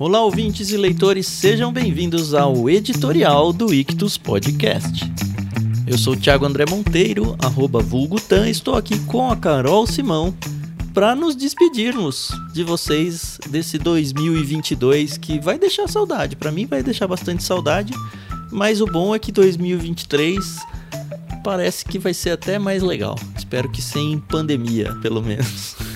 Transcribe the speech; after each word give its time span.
Olá, 0.00 0.22
ouvintes 0.22 0.70
e 0.70 0.76
leitores, 0.76 1.26
sejam 1.26 1.72
bem-vindos 1.72 2.32
ao 2.32 2.70
editorial 2.70 3.52
do 3.52 3.74
Ictus 3.74 4.16
Podcast. 4.16 5.04
Eu 5.88 5.98
sou 5.98 6.14
Thiago 6.16 6.46
André 6.46 6.64
Monteiro, 6.70 7.34
arroba 7.40 7.80
vulgutan, 7.80 8.48
estou 8.48 8.76
aqui 8.76 8.96
com 9.06 9.28
a 9.28 9.36
Carol 9.36 9.88
Simão 9.88 10.32
para 10.94 11.16
nos 11.16 11.34
despedirmos 11.34 12.30
de 12.52 12.62
vocês 12.62 13.40
desse 13.50 13.76
2022 13.76 15.18
que 15.18 15.40
vai 15.40 15.58
deixar 15.58 15.88
saudade. 15.88 16.36
Para 16.36 16.52
mim 16.52 16.64
vai 16.64 16.80
deixar 16.80 17.08
bastante 17.08 17.42
saudade, 17.42 17.92
mas 18.52 18.80
o 18.80 18.86
bom 18.86 19.16
é 19.16 19.18
que 19.18 19.32
2023 19.32 20.38
parece 21.42 21.84
que 21.84 21.98
vai 21.98 22.14
ser 22.14 22.30
até 22.30 22.56
mais 22.56 22.84
legal. 22.84 23.18
Espero 23.36 23.68
que 23.68 23.82
sem 23.82 24.20
pandemia, 24.20 24.94
pelo 25.02 25.20
menos. 25.20 25.74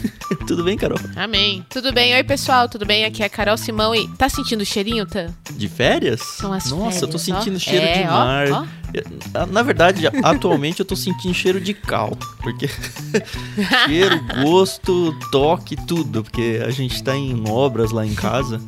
Tudo 0.46 0.64
bem, 0.64 0.77
Carol? 0.77 0.98
Amém. 1.16 1.64
Tudo 1.70 1.93
bem? 1.93 2.14
Oi, 2.14 2.24
pessoal, 2.24 2.68
tudo 2.68 2.84
bem? 2.84 3.04
Aqui 3.04 3.22
é 3.22 3.27
a 3.27 3.29
Carol 3.29 3.56
Simão 3.56 3.95
e 3.95 4.09
tá 4.16 4.29
sentindo 4.29 4.62
o 4.62 4.66
cheirinho, 4.66 5.06
Tan? 5.06 5.32
De 5.52 5.69
férias? 5.69 6.20
São 6.20 6.52
as 6.52 6.64
Nossa, 6.70 6.83
férias, 6.84 7.02
eu 7.02 7.09
tô 7.09 7.19
sentindo 7.19 7.56
ó. 7.56 7.59
cheiro 7.59 7.84
É, 7.87 8.02
de 8.02 8.09
ó, 8.09 8.10
mar. 8.10 8.50
ó. 8.52 8.66
Eu- 8.92 9.47
Na 9.47 9.62
verdade, 9.62 10.02
atualmente 10.23 10.80
eu 10.80 10.86
tô 10.86 10.95
sentindo 10.97 11.33
cheiro 11.33 11.60
de 11.60 11.73
cal. 11.73 12.16
Porque 12.42 12.69
cheiro, 13.86 14.20
gosto, 14.42 15.16
toque, 15.30 15.77
tudo. 15.86 16.23
Porque 16.23 16.61
a 16.66 16.70
gente 16.70 17.02
tá 17.02 17.16
em 17.16 17.48
obras 17.48 17.91
lá 17.91 18.05
em 18.06 18.14
casa. 18.14 18.61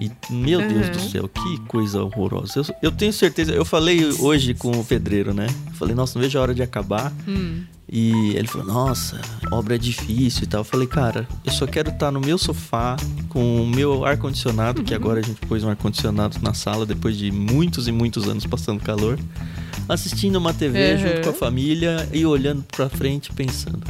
E, 0.00 0.10
meu 0.30 0.60
Deus 0.60 0.88
do 0.90 0.98
Uhum. 0.98 1.08
céu, 1.10 1.28
que 1.28 1.58
coisa 1.68 2.02
horrorosa. 2.02 2.60
Eu, 2.60 2.64
eu 2.82 2.92
tenho 2.92 3.12
certeza, 3.12 3.52
eu 3.52 3.64
falei 3.64 4.04
hoje 4.18 4.52
com 4.54 4.70
o 4.72 4.84
pedreiro, 4.84 5.32
né? 5.34 5.46
Eu 5.68 5.72
falei, 5.74 5.94
nossa, 5.94 6.18
não 6.18 6.22
vejo 6.22 6.38
a 6.38 6.42
hora 6.42 6.54
de 6.54 6.62
acabar. 6.62 7.12
Hum. 7.28 7.62
E 7.88 8.34
ele 8.34 8.48
falou, 8.48 8.66
nossa, 8.66 9.20
obra 9.50 9.74
é 9.74 9.78
difícil 9.78 10.44
e 10.44 10.46
tal. 10.46 10.60
Eu 10.60 10.64
falei, 10.64 10.86
cara, 10.86 11.28
eu 11.44 11.52
só 11.52 11.66
quero 11.66 11.90
estar 11.90 12.10
no 12.10 12.20
meu 12.20 12.38
sofá 12.38 12.96
com 13.28 13.62
o 13.62 13.66
meu 13.66 14.04
ar-condicionado, 14.04 14.82
que 14.82 14.94
agora 14.94 15.20
a 15.20 15.22
gente 15.22 15.40
pôs 15.46 15.62
um 15.62 15.68
ar-condicionado 15.68 16.38
na 16.42 16.54
sala 16.54 16.86
depois 16.86 17.16
de 17.16 17.30
muitos 17.30 17.86
e 17.86 17.92
muitos 17.92 18.26
anos 18.28 18.46
passando 18.46 18.80
calor, 18.82 19.18
assistindo 19.88 20.36
uma 20.36 20.52
TV 20.54 20.92
Uhum. 20.94 20.98
junto 20.98 21.20
com 21.22 21.30
a 21.30 21.34
família 21.34 22.08
e 22.12 22.24
olhando 22.24 22.64
pra 22.74 22.88
frente 22.88 23.30
pensando, 23.32 23.82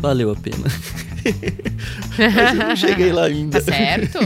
valeu 0.00 0.30
a 0.32 0.36
pena. 0.36 0.64
Mas 2.18 2.58
eu 2.58 2.66
não 2.68 2.76
cheguei 2.76 3.12
lá 3.12 3.24
ainda. 3.24 3.60
Tá 3.62 3.72
certo? 3.72 4.18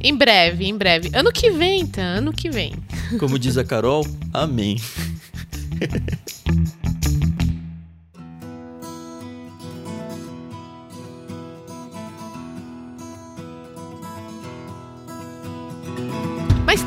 em 0.00 0.14
breve, 0.14 0.66
em 0.66 0.76
breve. 0.76 1.10
Ano 1.14 1.32
que 1.32 1.50
vem, 1.50 1.86
Tan, 1.86 2.18
ano 2.18 2.32
que 2.32 2.50
vem. 2.50 2.74
Como 3.18 3.38
diz 3.38 3.56
a 3.56 3.64
Carol, 3.64 4.06
amém. 4.34 4.76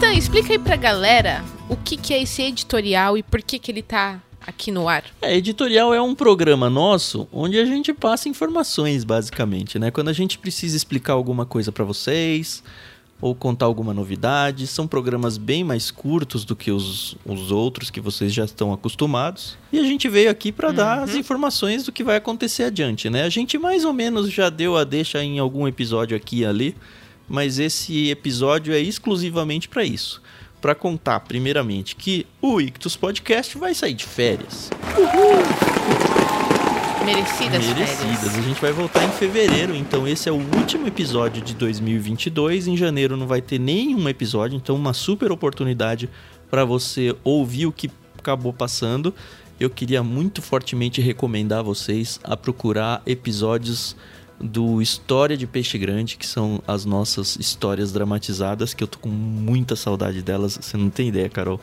Mas, 0.02 0.10
Tan, 0.10 0.14
explica 0.18 0.54
aí 0.54 0.58
pra 0.58 0.76
galera 0.76 1.44
o 1.70 1.76
que, 1.76 1.96
que 1.96 2.12
é 2.12 2.24
esse 2.24 2.42
editorial 2.42 3.16
e 3.18 3.22
por 3.22 3.40
que, 3.40 3.60
que 3.60 3.72
ele 3.72 3.84
tá 3.84 4.20
aqui 4.46 4.72
no 4.72 4.88
ar. 4.88 5.04
É, 5.22 5.38
editorial 5.38 5.94
é 5.94 6.02
um 6.02 6.16
programa 6.16 6.72
nosso 6.72 7.28
onde 7.32 7.60
a 7.60 7.66
gente 7.66 7.94
passa 7.94 8.28
informações, 8.28 9.04
basicamente, 9.04 9.78
né? 9.78 9.92
Quando 9.92 10.10
a 10.10 10.14
gente 10.14 10.40
precisa 10.40 10.76
explicar 10.76 11.14
alguma 11.14 11.46
coisa 11.46 11.72
pra 11.72 11.86
vocês 11.86 12.64
ou 13.22 13.36
contar 13.36 13.68
alguma 13.68 13.94
novidade, 13.94 14.66
são 14.66 14.88
programas 14.88 15.38
bem 15.38 15.64
mais 15.64 15.92
curtos 15.92 16.44
do 16.44 16.56
que 16.56 16.72
os, 16.72 17.16
os 17.24 17.52
outros 17.52 17.92
que 17.92 18.02
vocês 18.02 18.34
já 18.34 18.46
estão 18.46 18.74
acostumados. 18.74 19.56
E 19.72 19.78
a 19.78 19.84
gente 19.84 20.10
veio 20.10 20.32
aqui 20.32 20.52
pra 20.52 20.72
dar 20.72 21.04
as 21.04 21.14
informações 21.14 21.84
do 21.84 21.92
que 21.92 22.04
vai 22.04 22.16
acontecer 22.16 22.64
adiante, 22.64 23.08
né? 23.08 23.24
A 23.24 23.30
gente 23.30 23.56
mais 23.60 23.86
ou 23.86 23.94
menos 23.94 24.32
já 24.32 24.50
deu 24.50 24.76
a 24.76 24.84
deixa 24.84 25.24
em 25.24 25.38
algum 25.38 25.68
episódio 25.68 26.18
aqui 26.18 26.40
e 26.40 26.46
ali, 26.46 26.76
mas 27.32 27.60
esse 27.60 28.10
episódio 28.10 28.74
é 28.74 28.80
exclusivamente 28.80 29.70
pra 29.70 29.86
isso. 29.86 30.22
Pra 30.60 30.76
contar, 30.76 31.22
primeiramente, 31.22 31.96
que 31.96 32.28
o 32.42 32.60
Ictus 32.60 32.98
Podcast 32.98 33.58
vai 33.58 33.74
sair 33.74 33.94
de 33.94 34.06
férias. 34.06 34.70
Merecidas, 37.06 37.66
merecidas. 37.66 38.20
férias. 38.20 38.38
A 38.38 38.42
gente 38.42 38.62
vai 38.62 38.74
voltar 38.74 39.06
em 39.06 39.12
fevereiro, 39.12 39.74
então 39.74 40.06
esse 40.06 40.28
é 40.28 40.32
o 40.32 40.36
último 40.36 40.86
episódio 40.88 41.42
de 41.42 41.56
2022. 41.56 42.68
Em 42.68 42.76
janeiro 42.76 43.16
não 43.16 43.26
vai 43.26 43.42
ter 43.42 43.58
nenhum 43.58 44.10
episódio, 44.10 44.58
então 44.58 44.76
uma 44.76 44.94
super 44.94 45.32
oportunidade 45.32 46.10
para 46.50 46.66
você 46.66 47.16
ouvir 47.24 47.66
o 47.66 47.72
que 47.72 47.90
acabou 48.20 48.52
passando. 48.52 49.16
Eu 49.58 49.70
queria 49.70 50.04
muito 50.04 50.42
fortemente 50.42 51.00
recomendar 51.00 51.60
a 51.60 51.64
vocês 51.64 52.20
a 52.26 52.36
procurar 52.36 53.02
episódios 53.06 53.96
do 54.42 54.82
História 54.82 55.38
de 55.38 55.46
Peixe 55.48 55.78
Grande, 55.78 56.18
que 56.18 56.26
são 56.26 56.62
as 56.68 56.86
nossas 56.86 57.36
histórias 57.36 57.92
dramatizadas, 57.92 58.74
que 58.74 58.84
eu 58.84 58.88
tô 58.88 59.00
com 59.00 59.10
muita 59.10 59.76
saudade 59.76 60.22
delas, 60.22 60.58
você 60.62 60.78
não 60.78 60.90
tem 60.90 61.10
ideia, 61.10 61.30
Carol. 61.30 61.60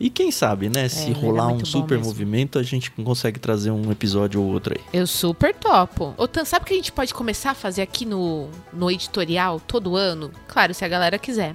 E 0.00 0.08
quem 0.08 0.30
sabe, 0.30 0.70
né? 0.70 0.88
Se 0.88 1.10
ele 1.10 1.10
era 1.10 1.20
rolar 1.20 1.48
um 1.48 1.62
super 1.62 1.98
movimento, 1.98 2.58
a 2.58 2.62
gente 2.62 2.90
consegue 2.90 3.38
trazer 3.38 3.70
um 3.70 3.92
episódio 3.92 4.40
ou 4.40 4.50
outro 4.50 4.74
aí. 4.74 4.82
Eu 4.94 5.06
super 5.06 5.54
topo. 5.54 6.14
Ô, 6.16 6.26
Tan, 6.26 6.46
sabe 6.46 6.64
o 6.64 6.66
que 6.66 6.72
a 6.72 6.76
gente 6.76 6.90
pode 6.90 7.12
começar 7.12 7.50
a 7.50 7.54
fazer 7.54 7.82
aqui 7.82 8.06
no, 8.06 8.48
no 8.72 8.90
editorial 8.90 9.60
todo 9.60 9.96
ano? 9.96 10.30
Claro, 10.48 10.72
se 10.72 10.82
a 10.86 10.88
galera 10.88 11.18
quiser. 11.18 11.54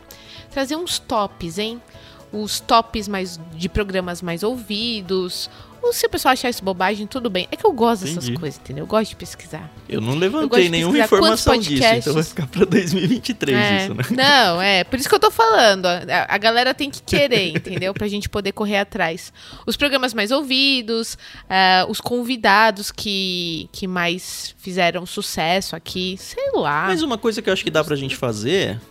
Trazer 0.51 0.75
uns 0.75 0.99
tops, 0.99 1.57
hein? 1.57 1.81
Os 2.35 2.59
tops 2.59 3.07
mais 3.07 3.40
de 3.53 3.69
programas 3.69 4.22
mais 4.22 4.44
ouvidos. 4.44 5.50
Ou 5.85 5.94
se 5.94 6.03
o 6.07 6.09
pessoal 6.09 6.31
achar 6.34 6.50
isso 6.50 6.63
bobagem, 6.63 7.06
tudo 7.06 7.29
bem. 7.29 7.47
É 7.51 7.56
que 7.56 7.63
eu 7.63 7.72
gosto 7.72 8.06
dessas 8.06 8.23
Entendi. 8.23 8.40
coisas, 8.40 8.59
entendeu? 8.59 8.85
Eu 8.85 8.88
gosto 8.88 9.12
de 9.12 9.16
pesquisar. 9.18 9.72
Eu 9.88 10.01
não 10.01 10.13
Eu 10.13 10.19
levantei 10.19 10.63
de 10.63 10.69
nenhuma 10.69 10.97
informação 10.97 11.56
disso, 11.59 11.84
então 11.85 12.13
vai 12.16 12.23
ficar 12.23 12.47
pra 12.47 12.66
2023 12.66 13.56
É, 13.56 13.84
isso, 13.84 13.94
né? 13.94 14.03
Não, 14.09 14.59
é, 14.59 14.84
por 14.84 14.97
isso 14.97 15.07
que 15.07 15.13
eu 15.13 15.19
tô 15.19 15.29
falando. 15.29 15.85
A, 15.85 16.01
a 16.28 16.38
galera 16.40 16.73
tem 16.73 16.90
que 16.90 17.03
querer, 17.03 17.50
entendeu? 17.56 17.94
Pra 17.94 18.07
gente 18.07 18.28
poder 18.28 18.52
correr 18.52 18.78
atrás. 18.78 19.31
Os 19.67 19.78
programas 19.78 20.12
mais 20.12 20.31
ouvidos, 20.31 21.19
ah, 21.47 21.85
os 21.88 22.02
convidados 22.02 22.91
que, 22.91 23.69
que 23.72 23.85
mais 23.85 24.56
fizeram 24.57 25.06
sucesso 25.06 25.75
aqui, 25.75 26.16
sei 26.17 26.50
lá. 26.56 26.85
Mas 26.88 27.03
uma 27.03 27.19
coisa 27.19 27.44
que 27.44 27.50
eu 27.50 27.53
acho 27.53 27.63
que 27.63 27.69
dá 27.69 27.84
pra 27.84 27.96
gente 27.96 28.16
fazer 28.16 28.81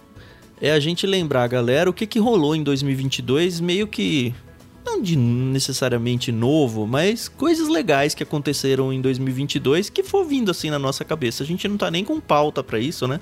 é 0.60 0.70
a 0.72 0.80
gente 0.80 1.06
lembrar 1.06 1.46
galera 1.48 1.88
o 1.88 1.92
que, 1.92 2.06
que 2.06 2.18
rolou 2.18 2.54
em 2.54 2.62
2022, 2.62 3.60
meio 3.60 3.86
que. 3.86 4.34
Não 4.84 5.00
de 5.00 5.16
necessariamente 5.16 6.30
novo, 6.30 6.86
mas 6.86 7.26
coisas 7.26 7.68
legais 7.68 8.14
que 8.14 8.22
aconteceram 8.22 8.92
em 8.92 9.00
2022 9.00 9.88
que 9.88 10.02
for 10.02 10.24
vindo 10.26 10.50
assim 10.50 10.68
na 10.68 10.78
nossa 10.78 11.02
cabeça. 11.04 11.42
A 11.42 11.46
gente 11.46 11.66
não 11.66 11.78
tá 11.78 11.90
nem 11.90 12.04
com 12.04 12.20
pauta 12.20 12.62
pra 12.62 12.78
isso, 12.78 13.08
né? 13.08 13.18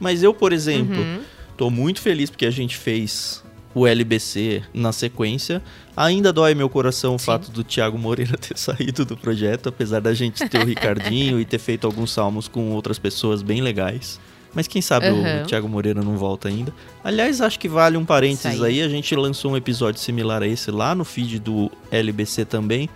Mas 0.00 0.22
eu, 0.22 0.32
por 0.32 0.50
exemplo, 0.50 0.96
Uhum. 0.96 1.20
tô 1.58 1.68
muito 1.68 2.00
feliz 2.00 2.30
porque 2.30 2.46
a 2.46 2.50
gente 2.50 2.74
fez 2.76 3.44
o 3.74 3.86
LBC 3.86 4.62
na 4.72 4.92
sequência. 4.92 5.62
Ainda 5.94 6.32
dói 6.32 6.54
meu 6.54 6.70
coração 6.70 7.16
o 7.16 7.18
Sim. 7.18 7.26
fato 7.26 7.50
do 7.50 7.62
Thiago 7.62 7.98
Moreira 7.98 8.36
ter 8.38 8.56
saído 8.56 9.04
do 9.04 9.14
projeto, 9.14 9.68
apesar 9.68 10.00
da 10.00 10.14
gente 10.14 10.48
ter 10.48 10.62
o 10.62 10.64
Ricardinho 10.64 11.38
e 11.40 11.44
ter 11.44 11.58
feito 11.58 11.86
alguns 11.86 12.12
salmos 12.12 12.48
com 12.48 12.70
outras 12.70 12.98
pessoas 12.98 13.42
bem 13.42 13.60
legais. 13.60 14.18
Mas 14.54 14.68
quem 14.68 14.80
sabe 14.80 15.06
Aham. 15.08 15.42
o 15.42 15.46
Thiago 15.46 15.68
Moreira 15.68 16.00
não 16.02 16.16
volta 16.16 16.48
ainda. 16.48 16.72
Aliás, 17.02 17.40
acho 17.40 17.58
que 17.58 17.68
vale 17.68 17.96
um 17.96 18.04
parênteses 18.04 18.60
aí. 18.62 18.80
aí. 18.80 18.82
A 18.82 18.88
gente 18.88 19.14
lançou 19.16 19.52
um 19.52 19.56
episódio 19.56 20.00
similar 20.00 20.42
a 20.42 20.46
esse 20.46 20.70
lá 20.70 20.94
no 20.94 21.04
feed 21.04 21.38
do 21.40 21.70
LBC 21.90 22.44
também, 22.44 22.88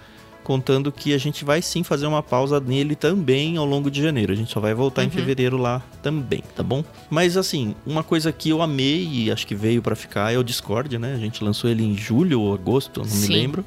contando 0.44 0.90
que 0.92 1.12
a 1.12 1.18
gente 1.18 1.44
vai 1.44 1.60
sim 1.60 1.82
fazer 1.82 2.06
uma 2.06 2.22
pausa 2.22 2.58
nele 2.60 2.94
também 2.94 3.56
ao 3.56 3.66
longo 3.66 3.90
de 3.90 4.00
janeiro. 4.02 4.32
A 4.32 4.36
gente 4.36 4.50
só 4.52 4.60
vai 4.60 4.72
voltar 4.72 5.02
em 5.02 5.06
Uhum. 5.06 5.12
fevereiro 5.12 5.56
lá 5.58 5.82
também, 6.02 6.42
tá 6.54 6.62
bom? 6.62 6.82
Mas 7.10 7.36
assim, 7.36 7.74
uma 7.84 8.02
coisa 8.04 8.30
que 8.32 8.48
eu 8.50 8.62
amei 8.62 9.06
e 9.06 9.30
acho 9.30 9.46
que 9.46 9.54
veio 9.54 9.82
pra 9.82 9.94
ficar 9.96 10.32
é 10.32 10.38
o 10.38 10.44
Discord, 10.44 10.96
né? 10.96 11.12
A 11.14 11.18
gente 11.18 11.42
lançou 11.44 11.68
ele 11.68 11.82
em 11.84 11.96
julho 11.96 12.40
ou 12.40 12.54
agosto, 12.54 13.00
não 13.00 13.04
me 13.06 13.10
Sim. 13.26 13.32
lembro. 13.32 13.64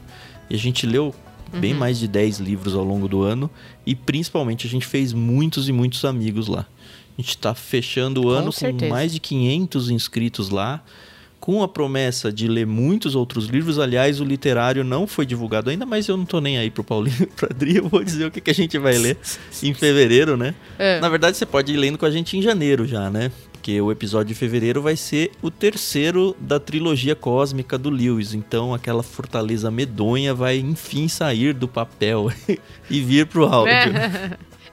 E 0.49 0.55
a 0.55 0.57
gente 0.57 0.87
leu 0.87 1.13
bem 1.53 1.73
Uhum. 1.73 1.79
mais 1.79 1.99
de 1.99 2.07
10 2.07 2.39
livros 2.39 2.73
ao 2.73 2.83
longo 2.85 3.07
do 3.09 3.21
ano 3.21 3.49
e 3.85 3.93
principalmente 3.93 4.65
a 4.65 4.69
gente 4.69 4.87
fez 4.87 5.11
muitos 5.11 5.67
e 5.67 5.73
muitos 5.73 6.03
amigos 6.05 6.47
lá. 6.47 6.65
A 7.21 7.23
gente 7.23 7.37
tá 7.37 7.53
fechando 7.53 8.21
o 8.21 8.23
Com 8.23 8.29
ano 8.29 8.45
com 8.45 8.51
certeza. 8.51 8.89
mais 8.89 9.13
de 9.13 9.19
500 9.19 9.91
inscritos 9.91 10.49
lá, 10.49 10.83
com 11.39 11.61
a 11.61 11.67
promessa 11.67 12.33
de 12.33 12.47
ler 12.47 12.65
muitos 12.65 13.13
outros 13.13 13.45
livros. 13.45 13.77
Aliás, 13.77 14.19
o 14.19 14.23
literário 14.23 14.83
não 14.83 15.05
foi 15.05 15.23
divulgado 15.23 15.69
ainda, 15.69 15.85
mas 15.85 16.07
eu 16.07 16.17
não 16.17 16.25
tô 16.25 16.41
nem 16.41 16.57
aí 16.57 16.71
pro 16.71 16.83
Paulinho 16.83 17.15
e 17.21 17.27
pro 17.27 17.47
Adri, 17.47 17.77
eu 17.77 17.87
vou 17.87 18.03
dizer 18.03 18.25
o 18.25 18.31
que, 18.31 18.41
que 18.41 18.49
a 18.49 18.55
gente 18.55 18.75
vai 18.79 18.97
ler 18.97 19.17
em 19.61 19.71
fevereiro, 19.71 20.35
né? 20.35 20.55
É. 20.79 20.99
Na 20.99 21.09
verdade, 21.09 21.37
você 21.37 21.45
pode 21.45 21.71
ir 21.71 21.77
lendo 21.77 21.99
com 21.99 22.07
a 22.07 22.11
gente 22.11 22.35
em 22.35 22.41
janeiro 22.41 22.87
já, 22.87 23.07
né? 23.11 23.31
Porque 23.51 23.79
o 23.79 23.91
episódio 23.91 24.29
de 24.29 24.33
fevereiro 24.33 24.81
vai 24.81 24.95
ser 24.95 25.29
o 25.43 25.51
terceiro 25.51 26.35
da 26.39 26.59
trilogia 26.59 27.15
cósmica 27.15 27.77
do 27.77 27.91
Lewis. 27.91 28.33
Então, 28.33 28.73
aquela 28.73 29.03
fortaleza 29.03 29.69
medonha 29.69 30.33
vai 30.33 30.57
enfim 30.57 31.07
sair 31.07 31.53
do 31.53 31.67
papel 31.67 32.31
e 32.89 32.99
vir 32.99 33.27
pro 33.27 33.45
áudio. 33.45 33.93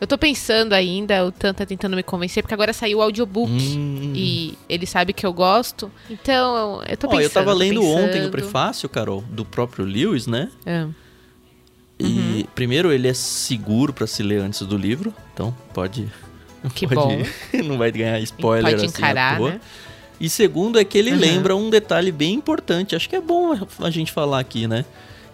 Eu 0.01 0.07
tô 0.07 0.17
pensando 0.17 0.73
ainda, 0.75 1.25
o 1.27 1.33
Tan 1.33 1.53
tá 1.53 1.67
tentando 1.67 1.97
me 1.97 2.03
convencer, 2.03 2.43
porque 2.43 2.55
agora 2.55 2.73
saiu 2.73 2.99
o 2.99 3.03
audiobook. 3.03 3.51
Hum. 3.51 4.13
E 4.15 4.57
ele 4.69 4.87
sabe 4.87 5.13
que 5.13 5.27
eu 5.27 5.33
gosto. 5.33 5.91
Então, 6.09 6.83
eu 6.89 6.97
tô 6.97 7.07
Ó, 7.09 7.11
pensando. 7.11 7.23
eu 7.25 7.31
tava 7.31 7.53
lendo 7.53 7.85
ontem 7.85 8.25
o 8.25 8.31
prefácio, 8.31 8.89
Carol, 8.89 9.23
do 9.31 9.45
próprio 9.45 9.85
Lewis, 9.85 10.27
né? 10.27 10.49
É. 10.65 10.87
E 11.99 12.47
primeiro 12.55 12.93
ele 12.93 13.09
é 13.09 13.15
seguro 13.15 13.93
pra 13.93 14.07
se 14.07 14.23
ler 14.23 14.41
antes 14.41 14.63
do 14.63 14.77
livro, 14.77 15.13
então 15.35 15.53
pode 15.75 16.07
Que 16.75 16.87
pode, 16.87 16.95
bom. 17.01 17.23
não 17.65 17.77
vai 17.77 17.91
ganhar 17.91 18.21
spoiler 18.21 18.73
Pode 18.73 18.87
assim 18.87 18.97
encarar, 18.99 19.37
toa. 19.37 19.51
né? 19.53 19.61
E 20.21 20.29
segundo 20.29 20.79
é 20.79 20.85
que 20.85 20.97
ele 20.99 21.13
Uhum. 21.13 21.19
lembra 21.19 21.57
um 21.57 21.69
detalhe 21.71 22.13
bem 22.13 22.35
importante, 22.35 22.95
acho 22.95 23.09
que 23.09 23.17
é 23.17 23.21
bom 23.21 23.53
a 23.81 23.91
gente 23.91 24.13
falar 24.13 24.39
aqui, 24.39 24.67
né? 24.69 24.85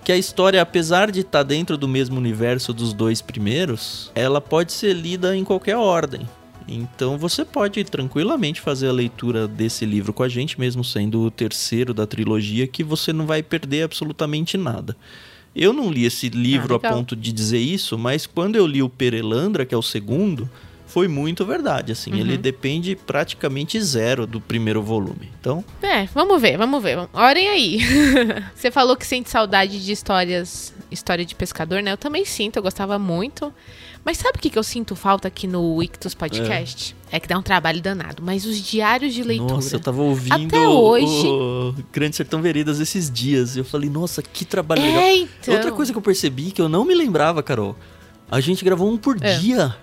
Que 0.05 0.12
a 0.12 0.19
história, 0.19 0.61
apesar 0.61 1.11
de 1.11 1.21
estar 1.21 1.43
dentro 1.43 1.79
do 1.79 1.89
mesmo 1.89 2.19
universo 2.19 2.75
dos 2.75 2.93
dois 2.93 3.23
primeiros, 3.23 4.12
ela 4.15 4.39
pode 4.39 4.71
ser 4.71 4.93
lida 4.93 5.35
em 5.35 5.43
qualquer 5.43 5.77
ordem. 5.77 6.29
Então 6.69 7.17
você 7.17 7.43
pode 7.43 7.83
tranquilamente 7.85 8.61
fazer 8.61 8.89
a 8.89 8.93
leitura 8.93 9.49
desse 9.49 9.87
livro 9.87 10.12
com 10.12 10.23
a 10.23 10.29
gente, 10.29 10.61
mesmo 10.61 10.85
sendo 10.85 11.23
o 11.23 11.31
terceiro 11.31 11.95
da 11.95 12.06
trilogia, 12.06 12.67
que 12.67 12.85
você 12.85 13.15
não 13.15 13.27
vai 13.27 13.43
perder 13.43 13.83
absolutamente 13.83 14.59
nada. 14.59 14.95
Eu 15.56 15.73
não 15.73 15.91
li 15.91 16.05
esse 16.05 16.29
livro 16.29 16.75
Ah, 16.83 16.89
a 16.89 16.93
ponto 16.93 17.17
de 17.17 17.33
dizer 17.33 17.61
isso, 17.61 17.97
mas 17.97 18.27
quando 18.27 18.56
eu 18.56 18.67
li 18.67 18.83
o 18.83 18.89
Perelandra, 18.91 19.65
que 19.65 19.75
é 19.75 19.79
o 19.79 19.83
segundo, 19.83 20.51
foi 20.94 21.08
muito 21.08 21.44
verdade. 21.44 21.91
Assim, 21.91 22.12
Uhum. 22.12 22.19
ele 22.19 22.37
depende 22.38 22.94
praticamente 22.94 23.81
zero 23.81 24.29
do 24.29 24.41
primeiro 24.41 24.81
volume. 24.81 25.29
Então, 25.41 25.64
É, 25.82 26.06
vamos 26.14 26.41
ver, 26.41 26.56
vamos 26.56 26.81
ver. 26.81 26.96
Orem 27.12 27.49
aí. 27.49 27.81
Você 28.55 28.70
falou 28.70 28.96
que 28.96 29.05
sente 29.05 29.29
saudade 29.29 29.85
de 29.85 29.91
histórias, 29.91 30.73
história 30.93 31.25
de 31.25 31.35
pescador, 31.35 31.82
né? 31.82 31.91
Eu 31.91 31.96
também 31.96 32.25
sinto, 32.25 32.56
eu 32.58 32.62
gostava 32.62 32.96
muito. 32.96 33.52
Mas 34.05 34.19
sabe 34.19 34.38
o 34.38 34.41
que, 34.41 34.50
que 34.50 34.58
eu 34.58 34.62
sinto 34.62 34.94
falta 34.94 35.26
aqui 35.26 35.49
no 35.49 35.82
Ictus 35.82 36.14
Podcast? 36.14 36.94
É. 37.11 37.19
que 37.19 37.26
dá 37.26 37.38
um 37.38 37.43
trabalho 37.43 37.81
danado. 37.81 38.23
Mas 38.23 38.44
os 38.44 38.58
diários 38.61 39.14
de 39.14 39.23
leitura. 39.25 39.55
nossa, 39.55 39.75
eu 39.76 39.81
tava 39.81 40.00
ouvindo 40.02 40.46
Até 40.46 40.61
hoje- 40.69 41.26
o 41.26 41.75
Grande 41.93 42.14
Sertão 42.14 42.41
Veredas 42.43 42.79
esses 42.81 43.11
dias. 43.11 43.56
Eu 43.56 43.64
falei, 43.64 43.88
nossa, 43.91 44.20
que 44.23 44.44
trabalho 44.44 44.82
legal. 44.82 45.00
É, 45.00 45.17
então. 45.17 45.55
Outra 45.55 45.73
coisa 45.73 45.91
que 45.91 45.99
eu 45.99 46.02
percebi 46.02 46.50
que 46.52 46.61
eu 46.61 46.69
não 46.69 46.85
me 46.85 46.94
lembrava, 46.94 47.43
Carol, 47.43 47.75
a 48.31 48.41
gente 48.41 48.64
gravou 48.64 48.88
um 48.93 48.96
por 48.96 49.17
É. 49.23 49.38
dia. 49.38 49.75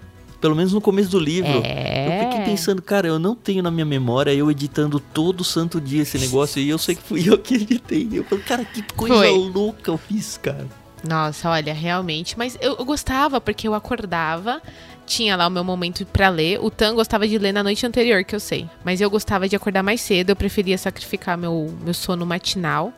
Pelo 0.42 0.56
menos 0.56 0.74
no 0.74 0.82
começo 0.82 1.10
do 1.12 1.20
livro. 1.20 1.62
É. 1.64 2.08
Eu 2.08 2.30
fiquei 2.32 2.46
pensando, 2.46 2.82
cara, 2.82 3.08
eu 3.08 3.20
não 3.20 3.36
tenho 3.36 3.62
na 3.62 3.70
minha 3.70 3.86
memória 3.86 4.34
eu 4.34 4.50
editando 4.50 5.00
todo 5.00 5.44
santo 5.44 5.80
dia 5.80 6.02
esse 6.02 6.18
negócio 6.18 6.60
e 6.60 6.68
eu 6.68 6.80
sei 6.80 6.96
que 6.96 7.04
fui 7.04 7.30
eu 7.30 7.38
que 7.38 7.54
editei. 7.54 8.10
Eu 8.12 8.24
falei, 8.24 8.44
cara, 8.44 8.66
que 8.66 8.82
coisa 8.94 9.16
Foi. 9.16 9.30
louca 9.30 9.92
eu 9.92 9.98
fiz, 9.98 10.38
cara. 10.38 10.68
Nossa, 11.08 11.50
olha, 11.50 11.74
realmente. 11.74 12.38
Mas 12.38 12.58
eu, 12.60 12.76
eu 12.78 12.86
gostava 12.86 13.40
porque 13.40 13.68
eu 13.68 13.74
acordava, 13.74 14.62
tinha 15.06 15.36
lá 15.36 15.48
o 15.48 15.52
meu 15.52 15.64
momento 15.64 16.06
pra 16.06 16.30
ler. 16.30 16.60
O 16.60 16.70
Tan 16.70 16.96
gostava 16.96 17.28
de 17.28 17.38
ler 17.38 17.52
na 17.52 17.64
noite 17.64 17.86
anterior, 17.86 18.24
que 18.24 18.36
eu 18.36 18.40
sei. 18.40 18.68
Mas 18.84 19.00
eu 19.00 19.10
gostava 19.10 19.48
de 19.48 19.56
acordar 19.56 19.84
mais 19.84 20.02
cedo, 20.02 20.32
eu 20.32 20.36
preferia 20.36 20.78
sacrificar 20.78 21.38
meu, 21.38 21.74
meu 21.84 21.94
sono 21.94 22.26
matinal 22.26 22.94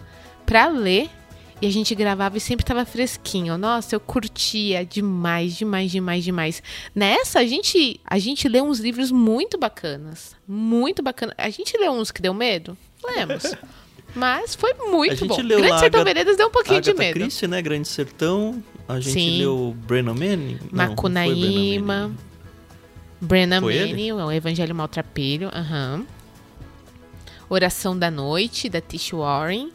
pra 0.45 0.67
ler. 0.67 1.09
E 1.61 1.67
a 1.67 1.71
gente 1.71 1.95
gravava 1.95 2.37
e 2.37 2.41
sempre 2.41 2.65
tava 2.65 2.83
fresquinho. 2.85 3.57
Nossa, 3.57 3.95
eu 3.95 3.99
curtia 3.99 4.85
demais, 4.85 5.55
demais, 5.55 5.91
demais, 5.91 6.23
demais. 6.23 6.63
Nessa, 6.93 7.39
a 7.39 7.45
gente, 7.45 7.99
a 8.05 8.19
gente 8.19 8.47
lê 8.49 8.61
uns 8.61 8.79
livros 8.79 9.11
muito 9.11 9.57
bacanas. 9.57 10.35
Muito 10.47 11.01
bacana. 11.01 11.33
A 11.37 11.49
gente 11.49 11.77
leu 11.77 11.91
uns 11.93 12.11
que 12.11 12.21
deu 12.21 12.33
medo? 12.33 12.77
Lemos. 13.03 13.43
Mas 14.15 14.53
foi 14.53 14.73
muito 14.91 15.13
A 15.13 15.15
gente 15.15 15.27
bom. 15.27 15.41
leu 15.41 15.57
Grande 15.59 15.79
Sertão 15.79 16.01
Agatha- 16.01 16.03
Veredas 16.03 16.37
deu 16.37 16.47
um 16.47 16.51
pouquinho 16.51 16.81
de 16.81 16.89
Agatha 16.91 17.03
medo. 17.07 17.19
Christie, 17.19 17.47
né? 17.47 17.61
Grande 17.61 17.87
Sertão. 17.87 18.61
A 18.87 18.99
gente 18.99 19.13
Sim. 19.13 19.37
leu 19.39 19.75
Brennan 19.87 20.13
Manning. 20.13 20.57
Foi 20.59 20.67
Brennan 20.69 20.89
Macunaíma, 20.89 22.11
Manning. 23.21 24.11
O 24.11 24.31
Evangelho 24.31 24.75
Maltrapilho, 24.75 25.49
aham. 25.53 26.05
Oração 27.49 27.97
da 27.97 28.11
Noite, 28.11 28.69
da 28.69 28.81
Tish 28.81 29.11
Warren. 29.13 29.71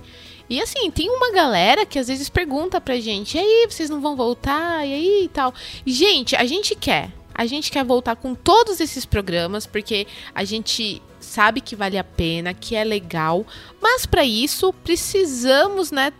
E 0.48 0.60
assim, 0.60 0.90
tem 0.90 1.10
uma 1.10 1.32
galera 1.32 1.84
que 1.84 1.98
às 1.98 2.08
vezes 2.08 2.28
pergunta 2.28 2.80
pra 2.80 2.98
gente, 2.98 3.36
e 3.36 3.40
aí, 3.40 3.66
vocês 3.68 3.90
não 3.90 4.00
vão 4.00 4.16
voltar? 4.16 4.86
E 4.86 4.92
aí 4.94 5.24
e 5.24 5.28
tal. 5.28 5.52
Gente, 5.84 6.34
a 6.36 6.44
gente 6.44 6.74
quer. 6.74 7.10
A 7.34 7.46
gente 7.46 7.70
quer 7.70 7.84
voltar 7.84 8.16
com 8.16 8.34
todos 8.34 8.80
esses 8.80 9.04
programas, 9.04 9.64
porque 9.66 10.06
a 10.34 10.42
gente 10.42 11.00
sabe 11.20 11.60
que 11.60 11.76
vale 11.76 11.96
a 11.96 12.02
pena, 12.02 12.52
que 12.52 12.74
é 12.74 12.82
legal. 12.82 13.46
Mas 13.80 14.06
pra 14.06 14.24
isso, 14.24 14.72
precisamos, 14.72 15.92
né, 15.92 16.12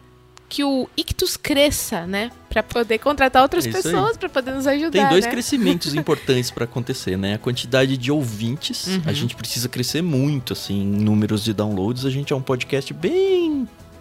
que 0.49 0.65
o 0.65 0.89
Ictus 0.97 1.37
cresça, 1.37 2.07
né? 2.07 2.31
Pra 2.49 2.63
poder 2.63 2.99
contratar 2.99 3.43
outras 3.43 3.67
É 3.67 3.71
pessoas, 3.71 4.17
pra 4.17 4.29
poder 4.29 4.53
nos 4.53 4.67
ajudar, 4.67 4.91
Tem 4.91 5.09
dois 5.09 5.27
né? 5.27 5.31
crescimentos 5.31 5.93
importantes 5.95 6.51
para 6.51 6.65
acontecer, 6.65 7.19
né? 7.19 7.35
A 7.35 7.39
quantidade 7.39 7.99
de 7.99 8.11
ouvintes. 8.11 8.87
Uhum. 8.87 9.03
A 9.05 9.13
gente 9.13 9.37
precisa 9.37 9.69
crescer 9.69 10.01
muito, 10.01 10.55
assim, 10.55 10.81
em 10.81 10.87
números 10.87 11.45
de 11.45 11.53
downloads. 11.53 12.07
A 12.07 12.11
gente 12.11 12.33
é 12.33 12.37
um 12.37 12.41
podcast 12.41 12.95
bem, 12.95 13.28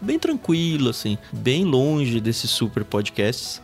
bem 0.07 0.17
tranquilo, 0.17 0.89
assim, 0.89 1.17
bem 1.33 1.65
longe 1.65 2.21
desses 2.21 2.49
super 2.49 2.85
podcasts. 2.85 3.61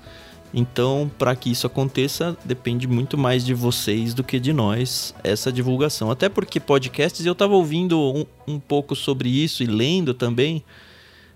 Então, 0.53 1.09
para 1.17 1.35
que 1.35 1.49
isso 1.49 1.65
aconteça, 1.65 2.37
depende 2.45 2.85
muito 2.85 3.17
mais 3.17 3.43
de 3.43 3.53
vocês 3.53 4.13
do 4.13 4.23
que 4.23 4.39
de 4.39 4.51
nós 4.53 5.15
essa 5.23 5.51
divulgação. 5.51 6.11
Até 6.11 6.29
porque 6.29 6.59
podcasts, 6.59 7.25
eu 7.25 7.33
tava 7.33 7.53
ouvindo 7.55 7.97
um, 7.97 8.25
um 8.45 8.59
pouco 8.59 8.95
sobre 8.95 9.29
isso 9.29 9.63
e 9.63 9.65
lendo 9.65 10.13
também 10.13 10.63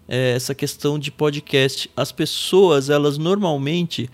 é, 0.07 0.33
essa 0.36 0.54
questão 0.54 1.00
de 1.00 1.09
podcast. 1.09 1.89
As 1.95 2.12
pessoas, 2.12 2.89
elas 2.89 3.18
normalmente 3.18 4.09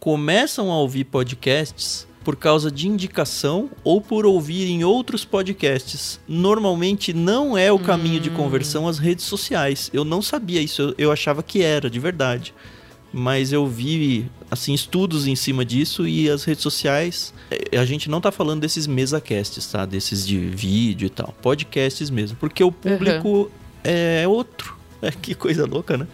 começam 0.00 0.72
a 0.72 0.78
ouvir 0.78 1.04
podcasts 1.04 2.08
por 2.24 2.36
causa 2.36 2.70
de 2.70 2.88
indicação 2.88 3.70
ou 3.82 4.00
por 4.00 4.24
ouvir 4.24 4.68
em 4.68 4.84
outros 4.84 5.24
podcasts. 5.24 6.20
Normalmente 6.28 7.12
não 7.12 7.56
é 7.56 7.70
o 7.72 7.78
caminho 7.78 8.20
de 8.20 8.30
conversão 8.30 8.86
as 8.86 8.98
redes 8.98 9.24
sociais. 9.24 9.90
Eu 9.92 10.04
não 10.04 10.22
sabia 10.22 10.60
isso, 10.60 10.82
eu, 10.82 10.94
eu 10.98 11.12
achava 11.12 11.42
que 11.42 11.62
era, 11.62 11.90
de 11.90 11.98
verdade. 11.98 12.54
Mas 13.12 13.52
eu 13.52 13.66
vi 13.66 14.30
assim 14.50 14.72
estudos 14.72 15.26
em 15.26 15.36
cima 15.36 15.64
disso 15.64 16.06
e 16.08 16.30
as 16.30 16.44
redes 16.44 16.62
sociais, 16.62 17.34
eh, 17.50 17.76
a 17.76 17.84
gente 17.84 18.08
não 18.08 18.20
tá 18.22 18.32
falando 18.32 18.60
desses 18.60 18.86
mesacasts, 18.86 19.66
tá? 19.66 19.84
Desses 19.84 20.26
de 20.26 20.38
vídeo 20.38 21.06
e 21.06 21.10
tal, 21.10 21.34
podcasts 21.42 22.08
mesmo, 22.08 22.38
porque 22.38 22.64
o 22.64 22.72
público 22.72 23.50
é 23.84 24.26
outro. 24.26 24.80
É, 25.02 25.10
que 25.10 25.34
coisa 25.34 25.66
louca, 25.66 25.96
né? 25.96 26.06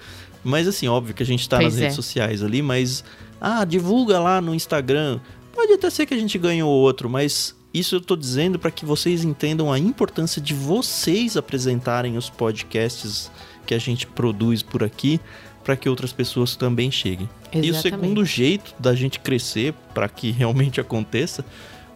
Mas 0.43 0.67
assim, 0.67 0.89
óbvio 0.89 1.15
que 1.15 1.23
a 1.23 1.27
gente 1.27 1.47
tá 1.47 1.59
Pois 1.59 1.75
nas 1.75 1.79
é. 1.79 1.83
redes 1.83 1.97
sociais 1.97 2.43
ali, 2.43 2.63
mas 2.63 3.05
ah, 3.41 3.65
divulga 3.65 4.19
lá 4.19 4.41
no 4.41 4.55
Instagram. 4.55 5.21
Pode 5.59 5.73
até 5.73 5.91
ser 5.91 6.07
que 6.07 6.15
a 6.15 6.17
gente 6.17 6.39
ganhe 6.39 6.63
o 6.63 6.69
outro, 6.69 7.11
mas 7.11 7.53
isso 7.75 7.97
eu 7.97 8.01
tô 8.01 8.15
dizendo 8.15 8.61
para 8.61 8.71
que 8.71 8.85
vocês 8.85 9.25
entendam 9.25 9.73
a 9.73 9.77
importância 9.77 10.41
de 10.41 10.55
vocês 10.55 11.37
apresentarem 11.37 12.17
os 12.17 12.31
podcasts 12.31 13.29
que 13.67 13.75
a 13.75 13.79
gente 13.79 14.07
produz 14.07 14.63
por 14.63 14.85
aqui 14.85 15.21
para 15.65 15.75
que 15.75 15.89
outras 15.89 16.13
pessoas 16.13 16.55
também 16.55 16.93
cheguem. 16.93 17.29
E 17.53 17.57
o 17.57 17.75
Exatamente. 17.75 17.83
segundo 17.83 18.25
jeito 18.25 18.73
da 18.79 18.95
gente 18.95 19.19
crescer 19.19 19.75
para 19.93 20.09
que 20.09 20.31
realmente 20.39 20.81
aconteça, 20.81 21.45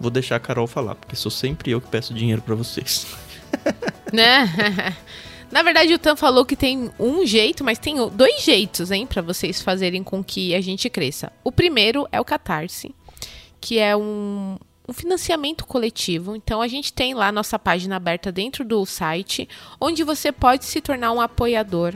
vou 0.01 0.11
deixar 0.11 0.35
a 0.35 0.41
Carol 0.41 0.67
falar, 0.67 0.97
porque 0.97 1.15
sou 1.15 1.31
sempre 1.31 1.71
eu 1.71 1.81
que 1.81 1.87
peço 1.87 2.13
dinheiro 2.13 2.43
para 2.43 2.57
vocês. 2.57 3.07
Né? 4.13 4.95
Na 5.51 5.63
verdade, 5.63 5.95
o 5.95 5.99
Tan 5.99 6.17
falou 6.17 6.45
que 6.45 6.55
tem 6.55 6.91
um 6.99 7.25
jeito, 7.25 7.65
mas 7.65 7.79
tem 7.79 7.97
dois 8.11 8.43
jeitos, 8.43 8.91
hein, 8.91 9.07
para 9.07 9.23
vocês 9.23 9.63
fazerem 9.63 10.03
com 10.03 10.23
que 10.23 10.55
a 10.55 10.61
gente 10.61 10.91
cresça. 10.91 11.33
O 11.43 11.51
primeiro 11.51 12.07
é 12.13 12.21
o 12.21 12.25
Catarse, 12.25 12.95
que 13.63 13.79
é 13.79 13.97
um, 13.97 14.59
um 14.89 14.93
financiamento 14.93 15.65
coletivo. 15.65 16.35
Então, 16.37 16.61
a 16.61 16.67
gente 16.69 16.93
tem 16.93 17.15
lá 17.15 17.31
nossa 17.33 17.59
página 17.59 17.97
aberta 17.97 18.31
dentro 18.33 18.65
do 18.65 18.85
site, 18.85 19.49
onde 19.81 20.03
você 20.05 20.31
pode 20.33 20.65
se 20.67 20.81
tornar 20.83 21.13
um 21.13 21.21
apoiador. 21.21 21.95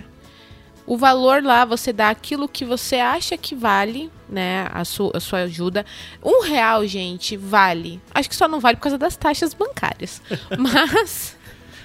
O 0.87 0.97
valor 0.97 1.43
lá, 1.43 1.65
você 1.65 1.93
dá 1.93 2.11
aquilo 2.11 2.49
que 2.49 2.65
você 2.65 2.97
acha 3.01 3.37
que 3.37 3.57
vale, 3.57 4.09
né? 4.29 4.69
A 4.73 4.85
sua, 4.85 5.11
a 5.15 5.19
sua 5.21 5.41
ajuda. 5.41 5.85
Um 6.25 6.43
real, 6.45 6.87
gente, 6.87 7.37
vale. 7.37 8.01
Acho 8.15 8.29
que 8.29 8.37
só 8.37 8.47
não 8.47 8.61
vale 8.61 8.77
por 8.77 8.83
causa 8.85 8.97
das 8.97 9.17
taxas 9.17 9.53
bancárias. 9.53 10.23
Mas. 10.57 11.37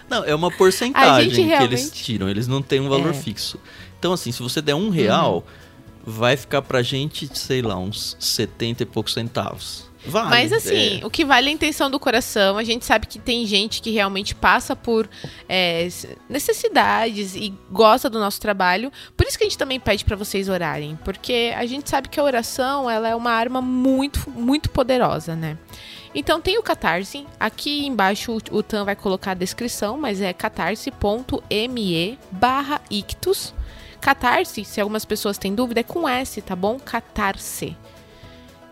Não, 0.07 0.23
é 0.23 0.35
uma 0.35 0.51
porcentagem 0.51 1.31
gente 1.31 1.35
que 1.35 1.41
eles 1.41 1.50
realmente- 1.81 2.03
tiram, 2.03 2.29
eles 2.29 2.47
não 2.47 2.61
têm 2.61 2.79
um 2.79 2.89
valor 2.89 3.09
É. 3.09 3.13
fixo. 3.13 3.59
Então, 3.97 4.13
assim, 4.13 4.31
se 4.31 4.43
você 4.43 4.61
der 4.61 4.75
um 4.75 4.89
real, 4.89 5.43
vai 6.05 6.38
ficar 6.38 6.62
pra 6.62 6.81
gente, 6.81 7.29
sei 7.38 7.62
lá, 7.62 7.77
uns 7.77 8.15
70 8.20 8.84
e 8.84 8.86
poucos 8.86 9.13
centavos. 9.13 9.91
Vale. 10.05 10.29
Mas 10.29 10.51
assim, 10.51 11.00
é. 11.01 11.05
o 11.05 11.10
que 11.10 11.24
vale 11.24 11.48
é 11.48 11.51
a 11.51 11.53
intenção 11.53 11.89
do 11.89 12.00
coração. 12.00 12.58
A 12.58 12.63
gente 12.63 12.86
sabe 12.86 13.05
que 13.05 13.20
tem 13.20 13.46
gente 13.46 13.81
que 13.81 13.91
realmente 13.91 14.34
passa 14.34 14.75
por 14.75 15.08
é, 15.48 15.88
necessidades 16.27 17.36
e 17.36 17.53
gosta 17.70 18.10
do 18.10 18.20
nosso 18.20 18.41
trabalho. 18.41 18.91
Por 19.15 19.27
isso 19.27 19.38
que 19.38 19.43
a 19.43 19.48
gente 19.48 19.58
também 19.58 19.79
pede 19.79 20.03
pra 20.03 20.15
vocês 20.15 20.50
orarem, 20.50 20.98
porque 21.05 21.53
a 21.55 21.65
gente 21.65 21.89
sabe 21.89 22.10
que 22.10 22.20
a 22.20 22.24
oração 22.24 22.89
ela 22.89 23.08
é 23.08 23.15
uma 23.15 23.31
arma 23.31 23.62
muito, 23.62 24.29
muito 24.29 24.70
poderosa, 24.70 25.36
né? 25.36 25.58
Então 26.13 26.41
tem 26.41 26.58
o 26.58 26.63
Catarse. 26.63 27.25
Aqui 27.39 27.86
embaixo 27.86 28.34
o, 28.34 28.58
o 28.58 28.63
Tan 28.63 28.84
vai 28.84 28.96
colocar 28.96 29.31
a 29.31 29.36
descrição, 29.36 29.98
mas 29.98 30.20
é 30.20 30.34
catarse.me 30.34 32.20
barra 32.31 32.81
ictus. 32.89 33.53
Catarse, 34.01 34.65
se 34.65 34.81
algumas 34.81 35.05
pessoas 35.05 35.38
têm 35.38 35.53
dúvida, 35.53 35.79
é 35.79 35.84
com 35.84 36.10
S, 36.10 36.41
tá 36.41 36.55
bom? 36.55 36.79
Catarse. 36.79 37.77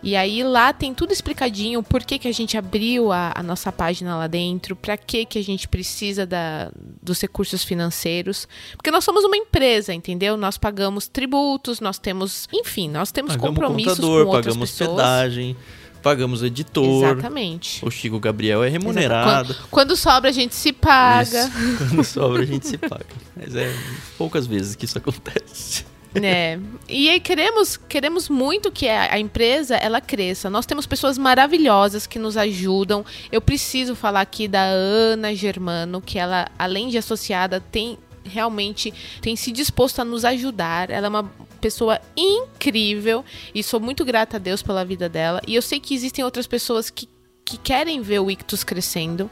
E 0.02 0.16
aí 0.16 0.44
lá 0.44 0.72
tem 0.72 0.94
tudo 0.94 1.12
explicadinho, 1.12 1.84
por 1.84 2.04
que, 2.04 2.18
que 2.18 2.28
a 2.28 2.32
gente 2.32 2.58
abriu 2.58 3.12
a, 3.12 3.34
a 3.36 3.44
nossa 3.44 3.70
página 3.70 4.16
lá 4.16 4.28
dentro, 4.28 4.76
pra 4.76 4.96
que, 4.96 5.26
que 5.26 5.38
a 5.38 5.44
gente 5.44 5.68
precisa 5.68 6.26
da, 6.26 6.72
dos 7.02 7.20
recursos 7.20 7.66
financeiros. 7.66 8.48
Porque 8.78 8.92
nós 8.92 9.04
somos 9.04 9.26
uma 9.26 9.36
empresa, 9.36 9.94
entendeu? 9.94 10.38
Nós 10.38 10.58
pagamos 10.58 11.08
tributos, 11.08 11.82
nós 11.82 12.00
temos, 12.00 12.48
enfim, 12.54 12.90
nós 12.90 13.12
temos 13.12 13.36
Pagamos 13.36 13.50
compromissos 13.50 13.96
contador, 13.98 14.26
com 14.26 14.32
outras 14.32 14.56
pagamos 14.56 14.72
pessoas. 14.72 14.90
hospedagem, 14.90 15.58
Pagamos 16.02 16.42
o 16.42 16.46
editor. 16.46 17.12
Exatamente. 17.14 17.86
O 17.86 17.92
Chico 17.92 18.20
Gabriel 18.20 18.64
é 18.64 18.70
remunerado. 18.70 19.54
Quando, 19.54 19.70
quando 19.70 19.96
sobra, 19.96 20.30
a 20.30 20.34
gente 20.34 20.56
se 20.56 20.72
paga. 20.72 21.46
Isso, 21.46 21.78
quando 21.90 22.04
sobra, 22.04 22.42
a 22.44 22.46
gente 22.46 22.68
se 22.68 22.78
paga. 22.78 23.06
Mas 23.36 23.56
é 23.56 23.74
poucas 24.18 24.48
vezes 24.48 24.76
que 24.76 24.86
isso 24.86 24.98
acontece. 24.98 25.86
né? 26.14 26.60
E 26.88 27.10
aí 27.10 27.20
queremos, 27.20 27.78
queremos 27.78 28.30
muito 28.30 28.72
que 28.72 28.88
a, 28.88 29.20
empresa 29.20 29.76
ela 29.76 30.00
cresça. 30.00 30.50
Nós 30.50 30.66
temos 30.66 30.86
pessoas 30.86 31.18
maravilhosas 31.18 32.08
que 32.08 32.18
nos 32.18 32.38
ajudam. 32.38 33.06
Eu 33.32 33.42
preciso 33.42 33.96
falar 33.96 34.22
aqui 34.22 34.48
da 34.48 34.64
Ana 34.64 35.36
Germano, 35.36 36.02
que 36.02 36.18
ela, 36.18 36.48
além 36.58 36.90
de 36.90 36.98
associada, 36.98 37.60
tem 37.60 37.98
realmente 38.24 38.94
tem 39.22 39.36
se 39.36 39.52
disposto 39.52 40.00
a 40.00 40.06
nos 40.06 40.24
ajudar. 40.24 40.90
Ela 40.90 41.08
é 41.08 41.10
uma 41.10 41.32
pessoa 41.60 42.02
incrível 42.18 43.24
e 43.54 43.62
sou 43.62 43.80
muito 43.80 44.04
grata 44.04 44.38
a 44.38 44.40
Deus 44.40 44.64
pela 44.64 44.84
vida 44.84 45.08
dela. 45.08 45.42
E 45.48 45.54
eu 45.56 45.62
sei 45.62 45.80
que 45.80 45.94
existem 45.94 46.26
outras 46.26 46.48
pessoas 46.48 46.90
que 46.90 47.08
que 47.46 47.58
querem 47.58 48.00
ver 48.00 48.20
o 48.20 48.30
Ictus 48.30 48.64
crescendo. 48.64 49.28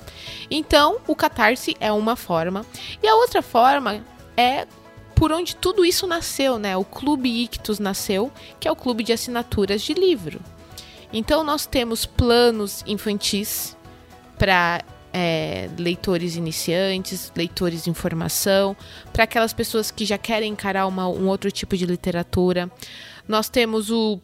Então, 0.49 0.97
o 1.05 1.15
Catarse 1.15 1.77
é 1.79 1.91
uma 1.91 2.15
forma. 2.15 2.65
E 3.03 3.07
a 3.07 3.13
outra 3.13 3.43
forma 3.43 4.03
é 4.35 4.65
por 5.13 5.31
onde 5.31 5.55
tudo 5.55 5.85
isso 5.85 6.07
nasceu, 6.07 6.57
né? 6.57 6.75
O 6.75 6.83
Clube 6.83 7.43
Ictus 7.43 7.77
nasceu, 7.77 8.31
que 8.59 8.67
é 8.67 8.71
o 8.71 8.75
clube 8.75 9.03
de 9.03 9.13
assinaturas 9.13 9.83
de 9.83 9.93
livro. 9.93 10.39
Então 11.11 11.43
nós 11.43 11.65
temos 11.65 12.05
planos 12.05 12.83
infantis 12.85 13.75
para 14.37 14.83
é, 15.13 15.69
leitores 15.77 16.35
iniciantes, 16.35 17.31
leitores 17.35 17.87
em 17.87 17.93
formação, 17.93 18.75
para 19.11 19.23
aquelas 19.23 19.53
pessoas 19.53 19.91
que 19.91 20.05
já 20.05 20.17
querem 20.17 20.51
encarar 20.51 20.85
uma, 20.87 21.07
um 21.07 21.27
outro 21.27 21.51
tipo 21.51 21.75
de 21.75 21.85
literatura. 21.85 22.69
Nós 23.27 23.49
temos 23.49 23.89
o 23.89 24.19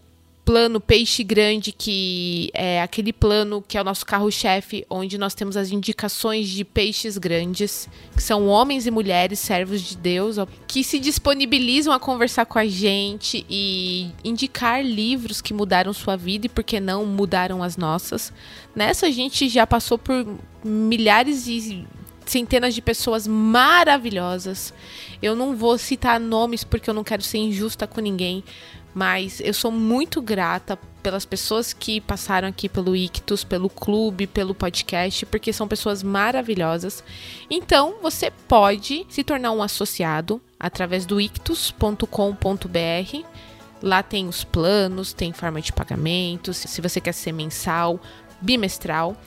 plano 0.45 0.79
Peixe 0.79 1.23
Grande, 1.23 1.71
que 1.71 2.51
é 2.53 2.81
aquele 2.81 3.13
plano 3.13 3.63
que 3.65 3.77
é 3.77 3.81
o 3.81 3.83
nosso 3.83 4.05
carro-chefe, 4.05 4.85
onde 4.89 5.17
nós 5.17 5.33
temos 5.33 5.55
as 5.55 5.71
indicações 5.71 6.49
de 6.49 6.65
peixes 6.65 7.17
grandes, 7.17 7.87
que 8.15 8.21
são 8.21 8.47
homens 8.47 8.85
e 8.85 8.91
mulheres, 8.91 9.39
servos 9.39 9.81
de 9.81 9.95
Deus, 9.95 10.35
que 10.67 10.83
se 10.83 10.99
disponibilizam 10.99 11.93
a 11.93 11.99
conversar 11.99 12.45
com 12.45 12.59
a 12.59 12.65
gente 12.65 13.45
e 13.49 14.11
indicar 14.23 14.83
livros 14.83 15.41
que 15.41 15.53
mudaram 15.53 15.93
sua 15.93 16.17
vida 16.17 16.45
e, 16.45 16.49
por 16.49 16.63
que 16.63 16.79
não, 16.79 17.05
mudaram 17.05 17.63
as 17.63 17.77
nossas. 17.77 18.33
Nessa, 18.75 19.07
a 19.07 19.11
gente 19.11 19.47
já 19.47 19.65
passou 19.65 19.97
por 19.97 20.27
milhares 20.63 21.47
e 21.47 21.87
centenas 22.25 22.73
de 22.73 22.81
pessoas 22.81 23.27
maravilhosas. 23.27 24.73
Eu 25.21 25.35
não 25.35 25.55
vou 25.55 25.77
citar 25.77 26.19
nomes 26.19 26.63
porque 26.63 26.89
eu 26.89 26.93
não 26.93 27.03
quero 27.03 27.21
ser 27.21 27.37
injusta 27.37 27.87
com 27.87 28.01
ninguém, 28.01 28.43
mas 28.93 29.39
eu 29.39 29.53
sou 29.53 29.71
muito 29.71 30.21
grata 30.21 30.77
pelas 31.01 31.25
pessoas 31.25 31.73
que 31.73 31.99
passaram 31.99 32.47
aqui 32.47 32.69
pelo 32.69 32.95
Ictus, 32.95 33.43
pelo 33.43 33.69
clube, 33.69 34.25
pelo 34.25 34.55
podcast, 34.55 35.25
porque 35.25 35.51
são 35.51 35.67
pessoas 35.67 36.01
maravilhosas. 36.01 37.03
Então, 37.49 37.95
você 38.01 38.31
pode 38.47 39.05
se 39.09 39.23
tornar 39.23 39.51
um 39.51 39.61
associado 39.61 40.41
através 40.59 41.05
do 41.05 41.19
ictus.com.br. 41.19 42.07
Lá 43.81 44.01
tem 44.01 44.29
os 44.29 44.45
planos, 44.45 45.11
tem 45.11 45.33
forma 45.33 45.61
de 45.61 45.73
pagamento, 45.73 46.53
se 46.53 46.79
você 46.79 47.01
quer 47.01 47.11
ser 47.11 47.33
mensal, 47.33 47.99
bimestral. 48.39 49.17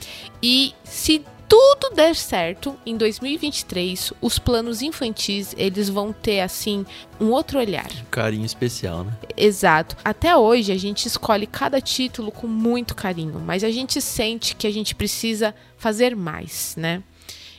E 0.43 0.75
se 0.83 1.23
tudo 1.49 1.95
der 1.95 2.15
certo, 2.15 2.77
em 2.85 2.97
2023, 2.97 4.13
os 4.21 4.39
planos 4.39 4.83
infantis, 4.83 5.55
eles 5.57 5.89
vão 5.89 6.13
ter, 6.13 6.41
assim, 6.41 6.85
um 7.21 7.31
outro 7.31 7.59
olhar. 7.59 7.87
Um 8.03 8.11
carinho 8.11 8.45
especial, 8.45 9.05
né? 9.05 9.13
Exato. 9.37 9.97
Até 10.05 10.37
hoje, 10.37 10.73
a 10.73 10.77
gente 10.77 11.07
escolhe 11.07 11.47
cada 11.47 11.81
título 11.81 12.33
com 12.33 12.47
muito 12.47 12.95
carinho, 12.95 13.41
mas 13.41 13.63
a 13.63 13.71
gente 13.71 14.01
sente 14.01 14.57
que 14.57 14.67
a 14.67 14.73
gente 14.73 14.95
precisa 14.95 15.55
fazer 15.77 16.17
mais, 16.17 16.75
né? 16.77 17.03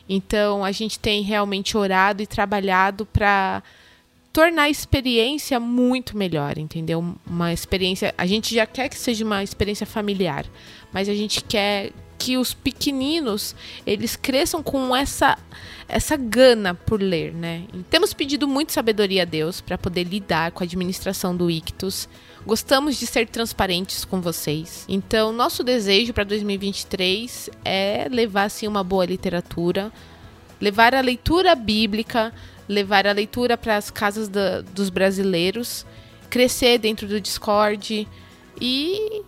Então, 0.10 0.64
a 0.64 0.72
gente 0.72 1.00
tem 1.00 1.22
realmente 1.22 1.78
orado 1.78 2.22
e 2.22 2.28
trabalhado 2.28 3.06
para 3.06 3.62
tornar 4.32 4.64
a 4.64 4.70
experiência 4.70 5.60
muito 5.60 6.18
melhor, 6.18 6.58
entendeu? 6.58 7.04
Uma 7.26 7.52
experiência. 7.52 8.14
A 8.18 8.26
gente 8.26 8.54
já 8.54 8.66
quer 8.66 8.90
que 8.90 8.98
seja 8.98 9.26
uma 9.26 9.44
experiência 9.44 9.86
familiar, 9.86 10.46
mas 10.94 11.10
a 11.10 11.14
gente 11.14 11.44
quer 11.44 11.92
que 12.18 12.38
os 12.38 12.54
pequeninos 12.54 13.56
eles 13.86 14.16
cresçam 14.16 14.64
com 14.64 14.96
essa 14.96 15.38
essa 15.90 16.18
gana 16.18 16.74
por 16.74 17.02
ler, 17.02 17.34
né? 17.34 17.64
Temos 17.90 18.14
pedido 18.14 18.46
muito 18.48 18.74
sabedoria 18.74 19.22
a 19.22 19.26
Deus 19.26 19.62
para 19.62 19.78
poder 19.78 20.04
lidar 20.04 20.52
com 20.52 20.62
a 20.62 20.66
administração 20.66 21.36
do 21.36 21.50
Ictus. 21.50 22.10
Gostamos 22.46 22.98
de 22.98 23.08
ser 23.08 23.28
transparentes 23.28 24.04
com 24.04 24.20
vocês. 24.20 24.86
Então, 24.90 25.32
nosso 25.32 25.64
desejo 25.64 26.14
para 26.14 26.26
2023 26.26 27.50
é 27.64 28.08
levar 28.12 28.44
assim 28.44 28.68
uma 28.68 28.84
boa 28.84 29.06
literatura, 29.06 29.92
levar 30.60 30.94
a 30.94 31.00
leitura 31.00 31.56
bíblica, 31.56 32.34
levar 32.68 33.08
a 33.08 33.14
leitura 33.14 33.58
para 33.58 33.78
as 33.78 33.90
casas 33.90 34.28
da, 34.28 34.62
dos 34.62 34.90
brasileiros, 34.90 35.86
crescer 36.30 36.78
dentro 36.80 37.08
do 37.08 37.22
Discord 37.22 38.08
e 38.60 39.22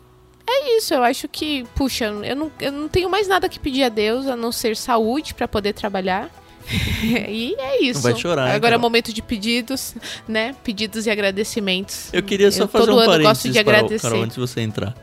é 0.49 0.77
isso, 0.77 0.93
eu 0.93 1.03
acho 1.03 1.27
que, 1.27 1.65
puxa, 1.75 2.05
eu 2.05 2.35
não, 2.35 2.51
eu 2.59 2.71
não 2.71 2.87
tenho 2.87 3.09
mais 3.09 3.27
nada 3.27 3.47
que 3.47 3.59
pedir 3.59 3.83
a 3.83 3.89
Deus 3.89 4.27
a 4.27 4.35
não 4.35 4.51
ser 4.51 4.75
saúde 4.75 5.33
para 5.33 5.47
poder 5.47 5.73
trabalhar. 5.73 6.29
e 7.03 7.55
é 7.57 7.83
isso. 7.83 7.95
Não 7.95 8.11
vai 8.11 8.15
chorar. 8.19 8.43
Agora 8.51 8.57
então. 8.57 8.71
é 8.73 8.77
momento 8.77 9.11
de 9.11 9.21
pedidos, 9.21 9.95
né? 10.27 10.55
Pedidos 10.63 11.05
e 11.05 11.09
agradecimentos. 11.09 12.09
Eu 12.13 12.21
queria 12.21 12.51
só 12.51 12.63
eu, 12.63 12.67
fazer 12.67 12.91
um 12.91 12.99
ano 12.99 13.23
gosto 13.23 13.49
de 13.49 13.57
agradecer. 13.57 14.01
Carol, 14.01 14.23
antes 14.23 14.35
de 14.35 14.41
você 14.41 14.61
entrar. 14.61 14.95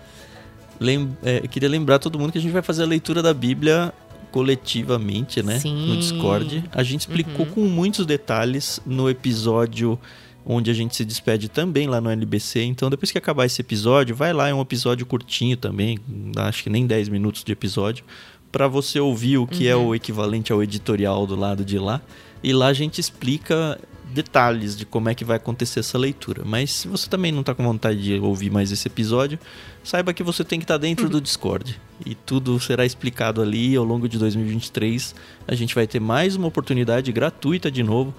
Lem 0.79 1.17
é, 1.25 1.41
eu 1.43 1.49
queria 1.49 1.69
lembrar 1.69 1.99
todo 1.99 2.19
mundo 2.19 2.33
que 2.33 2.39
a 2.39 2.41
gente 2.41 2.53
vai 2.53 2.63
fazer 2.63 2.83
a 2.83 2.87
leitura 2.87 3.23
da 3.23 3.33
Bíblia 3.33 3.93
coletivamente, 4.31 5.43
né? 5.43 5.59
Sim. 5.59 5.89
No 5.89 5.97
Discord. 5.97 6.65
A 6.73 6.83
gente 6.83 7.01
explicou 7.01 7.47
uhum. 7.47 7.53
com 7.53 7.61
muitos 7.63 8.05
detalhes 8.05 8.81
no 8.85 9.09
episódio 9.09 9.99
onde 10.47 10.71
a 10.71 10.75
gente 10.75 10.95
se 10.95 11.05
despede 11.05 11.49
também 11.49 11.89
lá 11.89 12.01
no 12.01 12.09
NBC. 12.09 12.63
Então, 12.63 12.89
depois 12.89 13.11
que 13.11 13.19
acabar 13.19 13.45
esse 13.45 13.61
episódio, 13.61 14.15
vai 14.15 14.33
lá, 14.33 14.49
é 14.49 14.55
um 14.55 14.61
episódio 14.61 15.05
curtinho 15.05 15.57
também, 15.57 15.99
acho 16.37 16.63
que 16.63 16.71
nem 16.71 16.87
10 16.87 17.09
minutos 17.09 17.43
de 17.43 17.51
episódio, 17.51 18.05
para 18.53 18.69
você 18.69 19.01
ouvir 19.01 19.39
o 19.39 19.47
que 19.47 19.65
uhum. 19.65 19.71
é 19.71 19.77
o 19.77 19.95
equivalente 19.95 20.53
ao 20.53 20.63
editorial 20.63 21.27
do 21.27 21.35
lado 21.35 21.65
de 21.65 21.79
lá. 21.79 22.01
E 22.43 22.53
lá 22.53 22.69
a 22.69 22.73
gente 22.73 23.01
explica 23.01 23.79
detalhes 24.15 24.77
de 24.77 24.87
como 24.87 25.09
é 25.09 25.15
que 25.15 25.25
vai 25.25 25.37
acontecer 25.37 25.81
essa 25.81 25.99
leitura. 25.99 26.43
Mas 26.45 26.71
se 26.71 26.89
você 26.89 27.11
também 27.11 27.33
não 27.33 27.41
está 27.41 27.53
com 27.53 27.65
vontade 27.65 28.01
de 28.01 28.19
ouvir 28.21 28.51
mais 28.51 28.71
esse 28.71 28.87
episódio, 28.87 29.39
saiba 29.83 30.15
que 30.15 30.23
você 30.23 30.45
tem 30.45 30.61
que 30.61 30.65
estar 30.65 30.75
tá 30.75 30.79
dentro 30.79 31.09
do 31.09 31.21
Discord. 31.21 31.79
E 32.05 32.15
tudo 32.15 32.59
será 32.61 32.87
explicado 32.87 33.43
ali 33.43 33.75
ao 33.75 33.85
longo 33.85 34.09
de 34.09 34.17
2023. 34.17 35.15
A 35.49 35.55
gente 35.57 35.75
vai 35.75 35.87
ter 35.89 36.01
mais 36.01 36.37
uma 36.37 36.47
oportunidade 36.47 37.11
gratuita 37.11 37.69
de 37.69 37.83
novo 37.83 38.15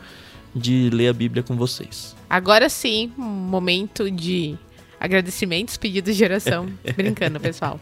de 0.56 0.90
ler 0.92 1.10
a 1.10 1.14
Bíblia 1.14 1.44
com 1.44 1.56
vocês. 1.56 2.16
Agora 2.30 2.70
sim, 2.70 3.12
momento 3.18 4.10
de 4.10 4.58
agradecimentos, 5.00 5.78
pedidos 5.78 6.16
de 6.16 6.24
oração. 6.24 6.68
Brincando, 6.96 7.40
pessoal. 7.40 7.80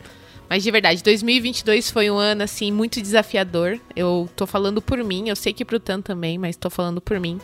Mas 0.49 0.63
de 0.63 0.69
verdade, 0.69 1.01
2022 1.01 1.89
foi 1.89 2.09
um 2.11 2.17
ano 2.17 2.43
assim 2.43 2.71
muito 2.71 3.01
desafiador. 3.01 3.79
Eu 3.95 4.29
tô 4.35 4.45
falando 4.45 4.81
por 4.81 5.03
mim, 5.03 5.29
eu 5.29 5.35
sei 5.35 5.53
que 5.53 5.65
pro 5.65 5.79
Tan 5.79 6.01
também, 6.01 6.37
mas 6.37 6.55
tô 6.55 6.69
falando 6.69 7.01
por 7.01 7.19
mim. 7.19 7.39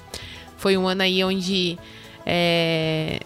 Foi 0.58 0.78
um 0.78 0.88
ano 0.88 1.01
aí 1.01 1.24
onde 1.24 1.80
é, 2.25 3.20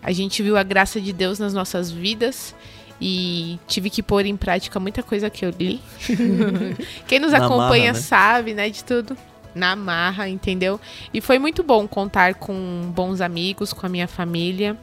a 0.00 0.12
gente 0.12 0.42
viu 0.42 0.56
a 0.56 0.62
graça 0.62 1.00
de 1.00 1.12
Deus 1.12 1.40
nas 1.40 1.52
nossas 1.52 1.90
vidas 1.90 2.54
e 3.00 3.58
tive 3.66 3.90
que 3.90 4.02
pôr 4.02 4.24
em 4.24 4.36
prática 4.36 4.78
muita 4.78 5.02
coisa 5.02 5.28
que 5.28 5.44
eu 5.44 5.50
li. 5.50 5.80
Quem 7.08 7.18
nos 7.18 7.34
acompanha 7.34 7.92
né? 7.92 7.98
sabe, 7.98 8.54
né, 8.54 8.70
de 8.70 8.84
tudo 8.84 9.16
na 9.54 9.74
marra, 9.74 10.28
entendeu? 10.28 10.80
E 11.12 11.20
foi 11.20 11.38
muito 11.38 11.62
bom 11.62 11.86
contar 11.86 12.34
com 12.34 12.90
bons 12.94 13.20
amigos, 13.20 13.72
com 13.72 13.86
a 13.86 13.88
minha 13.88 14.08
família. 14.08 14.76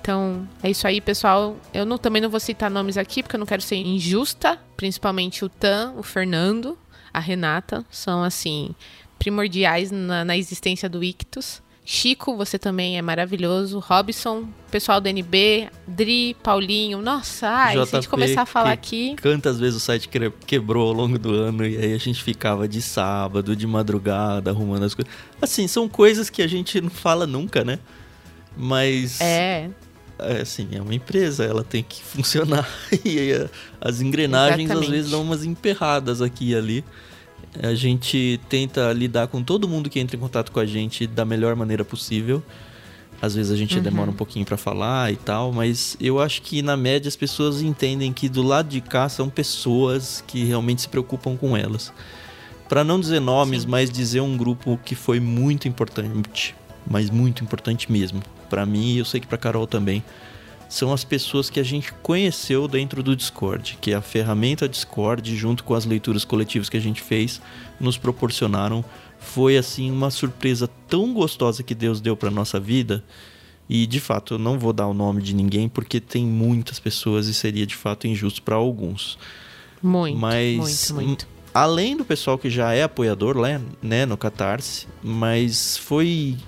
Então, 0.00 0.48
é 0.62 0.70
isso 0.70 0.86
aí, 0.86 1.00
pessoal. 1.00 1.56
Eu 1.72 1.86
não, 1.86 1.96
também 1.96 2.20
não 2.20 2.28
vou 2.28 2.40
citar 2.40 2.68
nomes 2.68 2.96
aqui, 2.96 3.22
porque 3.22 3.36
eu 3.36 3.38
não 3.40 3.46
quero 3.46 3.62
ser 3.62 3.76
injusta. 3.76 4.58
Principalmente 4.76 5.44
o 5.44 5.48
Tan, 5.48 5.94
o 5.96 6.02
Fernando, 6.02 6.76
a 7.12 7.20
Renata. 7.20 7.84
São, 7.88 8.24
assim, 8.24 8.74
primordiais 9.18 9.92
na, 9.92 10.24
na 10.24 10.36
existência 10.36 10.88
do 10.88 11.04
Ictus. 11.04 11.62
Chico, 11.84 12.36
você 12.36 12.58
também 12.58 12.96
é 12.96 13.02
maravilhoso. 13.02 13.80
Robson, 13.80 14.46
pessoal 14.70 15.00
do 15.00 15.08
NB, 15.08 15.68
Dri, 15.86 16.36
Paulinho. 16.40 17.02
Nossa, 17.02 17.48
ai, 17.48 17.74
JP, 17.74 17.86
se 17.86 17.96
a 17.96 18.00
gente 18.00 18.08
começar 18.08 18.42
a 18.42 18.46
falar 18.46 18.70
aqui. 18.70 19.16
Quantas 19.20 19.58
vezes 19.58 19.76
o 19.76 19.80
site 19.80 20.08
quebrou 20.46 20.88
ao 20.88 20.92
longo 20.92 21.18
do 21.18 21.34
ano 21.34 21.66
e 21.66 21.76
aí 21.76 21.92
a 21.92 21.98
gente 21.98 22.22
ficava 22.22 22.68
de 22.68 22.80
sábado, 22.80 23.56
de 23.56 23.66
madrugada, 23.66 24.50
arrumando 24.50 24.84
as 24.84 24.94
coisas. 24.94 25.12
Assim, 25.40 25.66
são 25.66 25.88
coisas 25.88 26.30
que 26.30 26.40
a 26.40 26.46
gente 26.46 26.80
não 26.80 26.90
fala 26.90 27.26
nunca, 27.26 27.64
né? 27.64 27.80
Mas. 28.56 29.20
É. 29.20 29.68
É, 30.18 30.42
assim, 30.42 30.68
é 30.72 30.80
uma 30.80 30.94
empresa, 30.94 31.44
ela 31.44 31.64
tem 31.64 31.82
que 31.82 32.00
funcionar. 32.04 32.68
e 33.04 33.32
as 33.80 34.00
engrenagens 34.00 34.60
Exatamente. 34.60 34.86
às 34.86 34.90
vezes 34.90 35.10
dão 35.10 35.22
umas 35.22 35.44
emperradas 35.44 36.22
aqui 36.22 36.50
e 36.50 36.54
ali. 36.54 36.84
A 37.62 37.74
gente 37.74 38.40
tenta 38.48 38.92
lidar 38.92 39.26
com 39.28 39.42
todo 39.42 39.68
mundo 39.68 39.90
que 39.90 40.00
entra 40.00 40.16
em 40.16 40.20
contato 40.20 40.50
com 40.52 40.58
a 40.60 40.66
gente 40.66 41.06
da 41.06 41.24
melhor 41.24 41.54
maneira 41.56 41.84
possível. 41.84 42.42
Às 43.20 43.34
vezes 43.36 43.52
a 43.52 43.56
gente 43.56 43.76
Uhum. 43.76 43.82
demora 43.82 44.10
um 44.10 44.14
pouquinho 44.14 44.44
pra 44.44 44.56
falar 44.56 45.12
e 45.12 45.16
tal, 45.16 45.52
mas 45.52 45.96
eu 46.00 46.18
acho 46.20 46.42
que 46.42 46.60
na 46.60 46.76
média 46.76 47.08
as 47.08 47.14
pessoas 47.14 47.62
entendem 47.62 48.12
que 48.12 48.28
do 48.28 48.42
lado 48.42 48.68
de 48.68 48.80
cá 48.80 49.08
são 49.08 49.28
pessoas 49.30 50.24
que 50.26 50.44
realmente 50.44 50.82
se 50.82 50.88
preocupam 50.88 51.36
com 51.36 51.56
elas. 51.56 51.92
Pra 52.68 52.82
não 52.82 52.98
dizer 52.98 53.20
nomes, 53.20 53.62
Sim. 53.62 53.68
mas 53.68 53.90
dizer 53.90 54.20
um 54.22 54.36
grupo 54.36 54.80
que 54.84 54.94
foi 54.94 55.20
muito 55.20 55.68
importante, 55.68 56.54
mas 56.90 57.10
muito 57.10 57.44
importante 57.44 57.92
mesmo. 57.92 58.22
Pra 58.50 58.66
mim, 58.66 58.94
e 58.94 58.98
eu 58.98 59.04
sei 59.04 59.20
que 59.20 59.26
pra 59.26 59.38
Carol 59.38 59.66
também, 59.66 60.02
são 60.72 60.90
as 60.90 61.04
pessoas 61.04 61.50
que 61.50 61.60
a 61.60 61.62
gente 61.62 61.92
conheceu 62.02 62.66
dentro 62.66 63.02
do 63.02 63.14
Discord, 63.14 63.76
que 63.78 63.92
é 63.92 63.94
a 63.94 64.00
ferramenta 64.00 64.66
Discord, 64.66 65.36
junto 65.36 65.64
com 65.64 65.74
as 65.74 65.84
leituras 65.84 66.24
coletivas 66.24 66.70
que 66.70 66.78
a 66.78 66.80
gente 66.80 67.02
fez, 67.02 67.42
nos 67.78 67.98
proporcionaram. 67.98 68.82
Foi 69.18 69.58
assim 69.58 69.90
uma 69.90 70.10
surpresa 70.10 70.66
tão 70.88 71.12
gostosa 71.12 71.62
que 71.62 71.74
Deus 71.74 72.00
deu 72.00 72.16
para 72.16 72.30
nossa 72.30 72.58
vida. 72.58 73.04
E 73.68 73.86
de 73.86 74.00
fato, 74.00 74.32
eu 74.32 74.38
não 74.38 74.58
vou 74.58 74.72
dar 74.72 74.86
o 74.86 74.94
nome 74.94 75.20
de 75.20 75.34
ninguém 75.34 75.68
porque 75.68 76.00
tem 76.00 76.24
muitas 76.24 76.80
pessoas 76.80 77.26
e 77.26 77.34
seria 77.34 77.66
de 77.66 77.76
fato 77.76 78.06
injusto 78.06 78.40
para 78.40 78.54
alguns. 78.54 79.18
Muito, 79.82 80.16
Mas 80.16 80.90
muito, 80.90 81.06
muito. 81.06 81.28
além 81.52 81.98
do 81.98 82.04
pessoal 82.04 82.38
que 82.38 82.48
já 82.48 82.72
é 82.72 82.82
apoiador 82.82 83.36
lá, 83.36 83.60
né, 83.82 84.06
no 84.06 84.16
Catarse, 84.16 84.86
mas 85.02 85.76
foi 85.76 86.38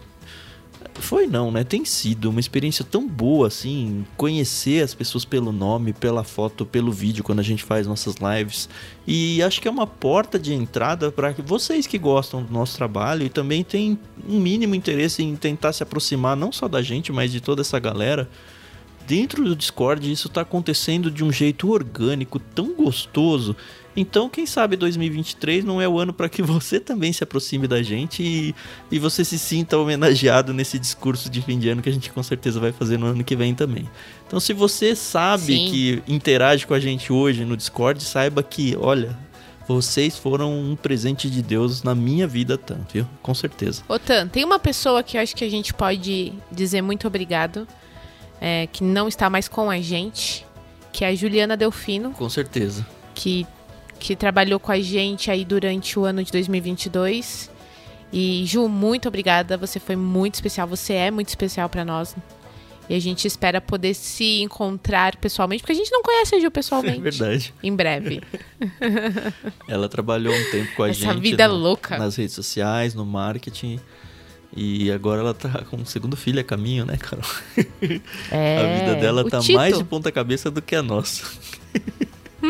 foi 1.00 1.26
não, 1.26 1.50
né? 1.50 1.64
Tem 1.64 1.84
sido 1.84 2.30
uma 2.30 2.40
experiência 2.40 2.84
tão 2.84 3.06
boa 3.06 3.48
assim, 3.48 4.04
conhecer 4.16 4.82
as 4.82 4.94
pessoas 4.94 5.24
pelo 5.24 5.52
nome, 5.52 5.92
pela 5.92 6.22
foto, 6.22 6.64
pelo 6.64 6.92
vídeo 6.92 7.24
quando 7.24 7.40
a 7.40 7.42
gente 7.42 7.64
faz 7.64 7.86
nossas 7.86 8.16
lives. 8.16 8.68
E 9.06 9.42
acho 9.42 9.60
que 9.60 9.68
é 9.68 9.70
uma 9.70 9.86
porta 9.86 10.38
de 10.38 10.54
entrada 10.54 11.10
para 11.10 11.34
vocês 11.44 11.86
que 11.86 11.98
gostam 11.98 12.42
do 12.42 12.52
nosso 12.52 12.76
trabalho 12.76 13.26
e 13.26 13.28
também 13.28 13.64
tem 13.64 13.98
um 14.28 14.40
mínimo 14.40 14.74
interesse 14.74 15.22
em 15.22 15.34
tentar 15.36 15.72
se 15.72 15.82
aproximar 15.82 16.36
não 16.36 16.52
só 16.52 16.68
da 16.68 16.80
gente, 16.80 17.12
mas 17.12 17.32
de 17.32 17.40
toda 17.40 17.60
essa 17.62 17.78
galera. 17.78 18.28
Dentro 19.06 19.44
do 19.44 19.54
Discord 19.54 20.10
isso 20.10 20.28
tá 20.28 20.40
acontecendo 20.40 21.10
de 21.10 21.22
um 21.22 21.30
jeito 21.30 21.70
orgânico, 21.70 22.38
tão 22.38 22.72
gostoso. 22.74 23.54
Então, 23.96 24.28
quem 24.28 24.44
sabe 24.44 24.76
2023 24.76 25.64
não 25.64 25.80
é 25.80 25.88
o 25.88 25.98
ano 25.98 26.12
para 26.12 26.28
que 26.28 26.42
você 26.42 26.80
também 26.80 27.12
se 27.12 27.22
aproxime 27.22 27.68
da 27.68 27.82
gente 27.82 28.22
e, 28.22 28.54
e 28.90 28.98
você 28.98 29.24
se 29.24 29.38
sinta 29.38 29.78
homenageado 29.78 30.52
nesse 30.52 30.78
discurso 30.78 31.30
de 31.30 31.40
fim 31.42 31.58
de 31.58 31.68
ano 31.68 31.82
que 31.82 31.88
a 31.88 31.92
gente 31.92 32.10
com 32.10 32.22
certeza 32.22 32.58
vai 32.58 32.72
fazer 32.72 32.98
no 32.98 33.06
ano 33.06 33.22
que 33.22 33.36
vem 33.36 33.54
também. 33.54 33.88
Então, 34.26 34.40
se 34.40 34.52
você 34.52 34.96
sabe 34.96 35.56
Sim. 35.56 35.70
que 35.70 36.02
interage 36.08 36.66
com 36.66 36.74
a 36.74 36.80
gente 36.80 37.12
hoje 37.12 37.44
no 37.44 37.56
Discord, 37.56 38.02
saiba 38.02 38.42
que, 38.42 38.76
olha, 38.80 39.16
vocês 39.66 40.18
foram 40.18 40.52
um 40.52 40.76
presente 40.76 41.30
de 41.30 41.42
Deus 41.42 41.82
na 41.82 41.94
minha 41.94 42.26
vida 42.26 42.58
tanto, 42.58 42.92
viu? 42.92 43.06
Com 43.22 43.34
certeza. 43.34 43.82
Ô, 43.88 43.98
Tan, 43.98 44.28
tem 44.28 44.44
uma 44.44 44.58
pessoa 44.58 45.02
que 45.02 45.16
eu 45.16 45.22
acho 45.22 45.34
que 45.34 45.44
a 45.44 45.48
gente 45.48 45.72
pode 45.72 46.32
dizer 46.50 46.82
muito 46.82 47.06
obrigado, 47.06 47.66
é, 48.40 48.66
que 48.66 48.84
não 48.84 49.08
está 49.08 49.30
mais 49.30 49.48
com 49.48 49.70
a 49.70 49.80
gente, 49.80 50.44
que 50.92 51.04
é 51.04 51.08
a 51.08 51.14
Juliana 51.14 51.56
Delfino, 51.56 52.10
Com 52.10 52.28
certeza. 52.28 52.86
que, 53.14 53.46
que 53.98 54.14
trabalhou 54.16 54.58
com 54.60 54.70
a 54.72 54.80
gente 54.80 55.30
aí 55.30 55.44
durante 55.44 55.98
o 55.98 56.04
ano 56.04 56.22
de 56.22 56.30
2022. 56.32 57.50
E, 58.12 58.44
Ju, 58.46 58.68
muito 58.68 59.08
obrigada. 59.08 59.56
Você 59.56 59.80
foi 59.80 59.96
muito 59.96 60.34
especial. 60.34 60.66
Você 60.68 60.92
é 60.92 61.10
muito 61.10 61.28
especial 61.28 61.68
pra 61.68 61.84
nós. 61.84 62.14
E 62.88 62.94
a 62.94 63.00
gente 63.00 63.26
espera 63.26 63.62
poder 63.62 63.94
se 63.94 64.42
encontrar 64.42 65.16
pessoalmente, 65.16 65.62
porque 65.62 65.72
a 65.72 65.76
gente 65.76 65.90
não 65.90 66.02
conhece 66.02 66.34
a 66.34 66.38
Ju 66.38 66.46
É 66.48 66.50
pessoalmente. 66.50 67.00
verdade. 67.00 67.54
Em 67.62 67.74
breve. 67.74 68.20
Ela 69.66 69.88
trabalhou 69.88 70.34
um 70.34 70.50
tempo 70.50 70.74
com 70.76 70.82
a 70.82 70.90
Essa 70.90 71.00
gente. 71.00 71.20
vida 71.20 71.48
no- 71.48 71.54
louca. 71.54 71.96
Nas 71.98 72.16
redes 72.16 72.34
sociais, 72.34 72.94
no 72.94 73.04
marketing. 73.06 73.80
E 74.56 74.92
agora 74.92 75.20
ela 75.20 75.34
tá 75.34 75.64
com 75.68 75.78
o 75.78 75.84
segundo 75.86 76.16
filho 76.16 76.38
a 76.40 76.44
caminho, 76.44 76.84
né, 76.86 76.96
Carol? 76.96 77.24
É, 78.30 78.58
a 78.62 78.78
vida 78.78 78.94
dela 79.00 79.28
tá 79.28 79.40
Tito. 79.40 79.56
mais 79.56 79.76
de 79.76 79.82
ponta 79.82 80.12
cabeça 80.12 80.48
do 80.48 80.62
que 80.62 80.76
a 80.76 80.82
nossa. 80.82 81.24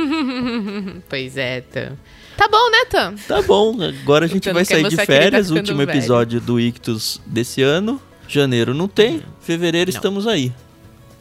Pois 1.08 1.36
é, 1.36 1.60
Tan. 1.60 1.96
Tá 2.36 2.48
bom, 2.48 2.70
né, 2.70 2.84
Tan? 2.90 3.14
Tá 3.28 3.42
bom, 3.42 3.76
agora 3.82 4.24
a 4.24 4.28
gente 4.28 4.50
vai 4.52 4.64
sair 4.64 4.88
de 4.88 4.96
tá 4.96 5.06
férias, 5.06 5.46
ficando 5.46 5.58
último 5.60 5.78
velho. 5.78 5.90
episódio 5.90 6.40
do 6.40 6.58
Ictus 6.58 7.20
desse 7.26 7.62
ano. 7.62 8.00
Janeiro 8.26 8.72
não 8.74 8.88
tem, 8.88 9.22
fevereiro 9.40 9.90
Não. 9.90 9.96
estamos 9.96 10.26
aí. 10.26 10.52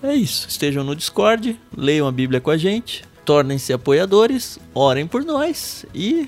É 0.02 0.14
isso, 0.14 0.48
estejam 0.50 0.84
no 0.84 0.96
Discord, 0.96 1.60
leiam 1.78 2.08
a 2.08 2.12
Bíblia 2.12 2.42
com 2.42 2.50
a 2.50 2.58
gente, 2.58 3.04
tornem-se 3.24 3.72
apoiadores, 3.72 4.60
orem 4.74 5.06
por 5.06 5.24
nós 5.24 5.86
e 5.94 6.28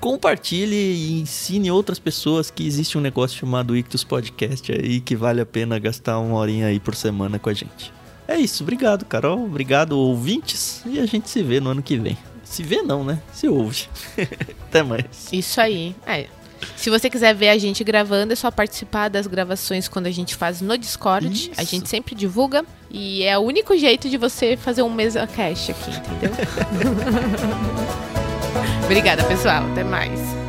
compartilhe 0.00 0.76
e 0.76 1.20
ensine 1.20 1.70
outras 1.70 1.98
pessoas 1.98 2.50
que 2.50 2.66
existe 2.66 2.96
um 2.96 3.00
negócio 3.00 3.38
chamado 3.38 3.76
Ictus 3.76 4.04
Podcast 4.04 4.70
aí 4.72 5.00
que 5.00 5.16
vale 5.16 5.40
a 5.40 5.46
pena 5.46 5.78
gastar 5.78 6.18
uma 6.18 6.36
horinha 6.36 6.66
aí 6.66 6.78
por 6.78 6.94
semana 6.94 7.38
com 7.38 7.48
a 7.48 7.54
gente. 7.54 7.92
É 8.28 8.36
isso, 8.36 8.62
obrigado 8.62 9.06
Carol, 9.06 9.42
obrigado 9.42 9.92
ouvintes 9.92 10.82
e 10.84 11.00
a 11.00 11.06
gente 11.06 11.30
se 11.30 11.42
vê 11.42 11.60
no 11.60 11.70
ano 11.70 11.82
que 11.82 11.96
vem. 11.96 12.16
Se 12.44 12.62
vê 12.62 12.82
não, 12.82 13.02
né? 13.02 13.18
Se 13.32 13.48
ouve. 13.48 13.88
Até 14.68 14.82
mais. 14.82 15.32
Isso 15.32 15.58
aí. 15.60 15.96
É. 16.06 16.26
Se 16.76 16.90
você 16.90 17.08
quiser 17.08 17.34
ver 17.34 17.48
a 17.48 17.58
gente 17.58 17.82
gravando, 17.84 18.32
é 18.32 18.36
só 18.36 18.50
participar 18.50 19.08
das 19.08 19.26
gravações 19.26 19.88
quando 19.88 20.06
a 20.06 20.10
gente 20.10 20.34
faz 20.34 20.60
no 20.60 20.76
Discord. 20.76 21.32
Isso. 21.32 21.50
A 21.56 21.64
gente 21.64 21.88
sempre 21.88 22.14
divulga. 22.14 22.64
E 22.90 23.22
é 23.22 23.38
o 23.38 23.42
único 23.42 23.76
jeito 23.76 24.08
de 24.08 24.16
você 24.16 24.56
fazer 24.56 24.82
um 24.82 24.90
mesa 24.90 25.26
cast 25.26 25.70
aqui, 25.70 25.90
entendeu? 25.90 26.30
Obrigada, 28.84 29.22
pessoal. 29.24 29.62
Até 29.70 29.84
mais. 29.84 30.47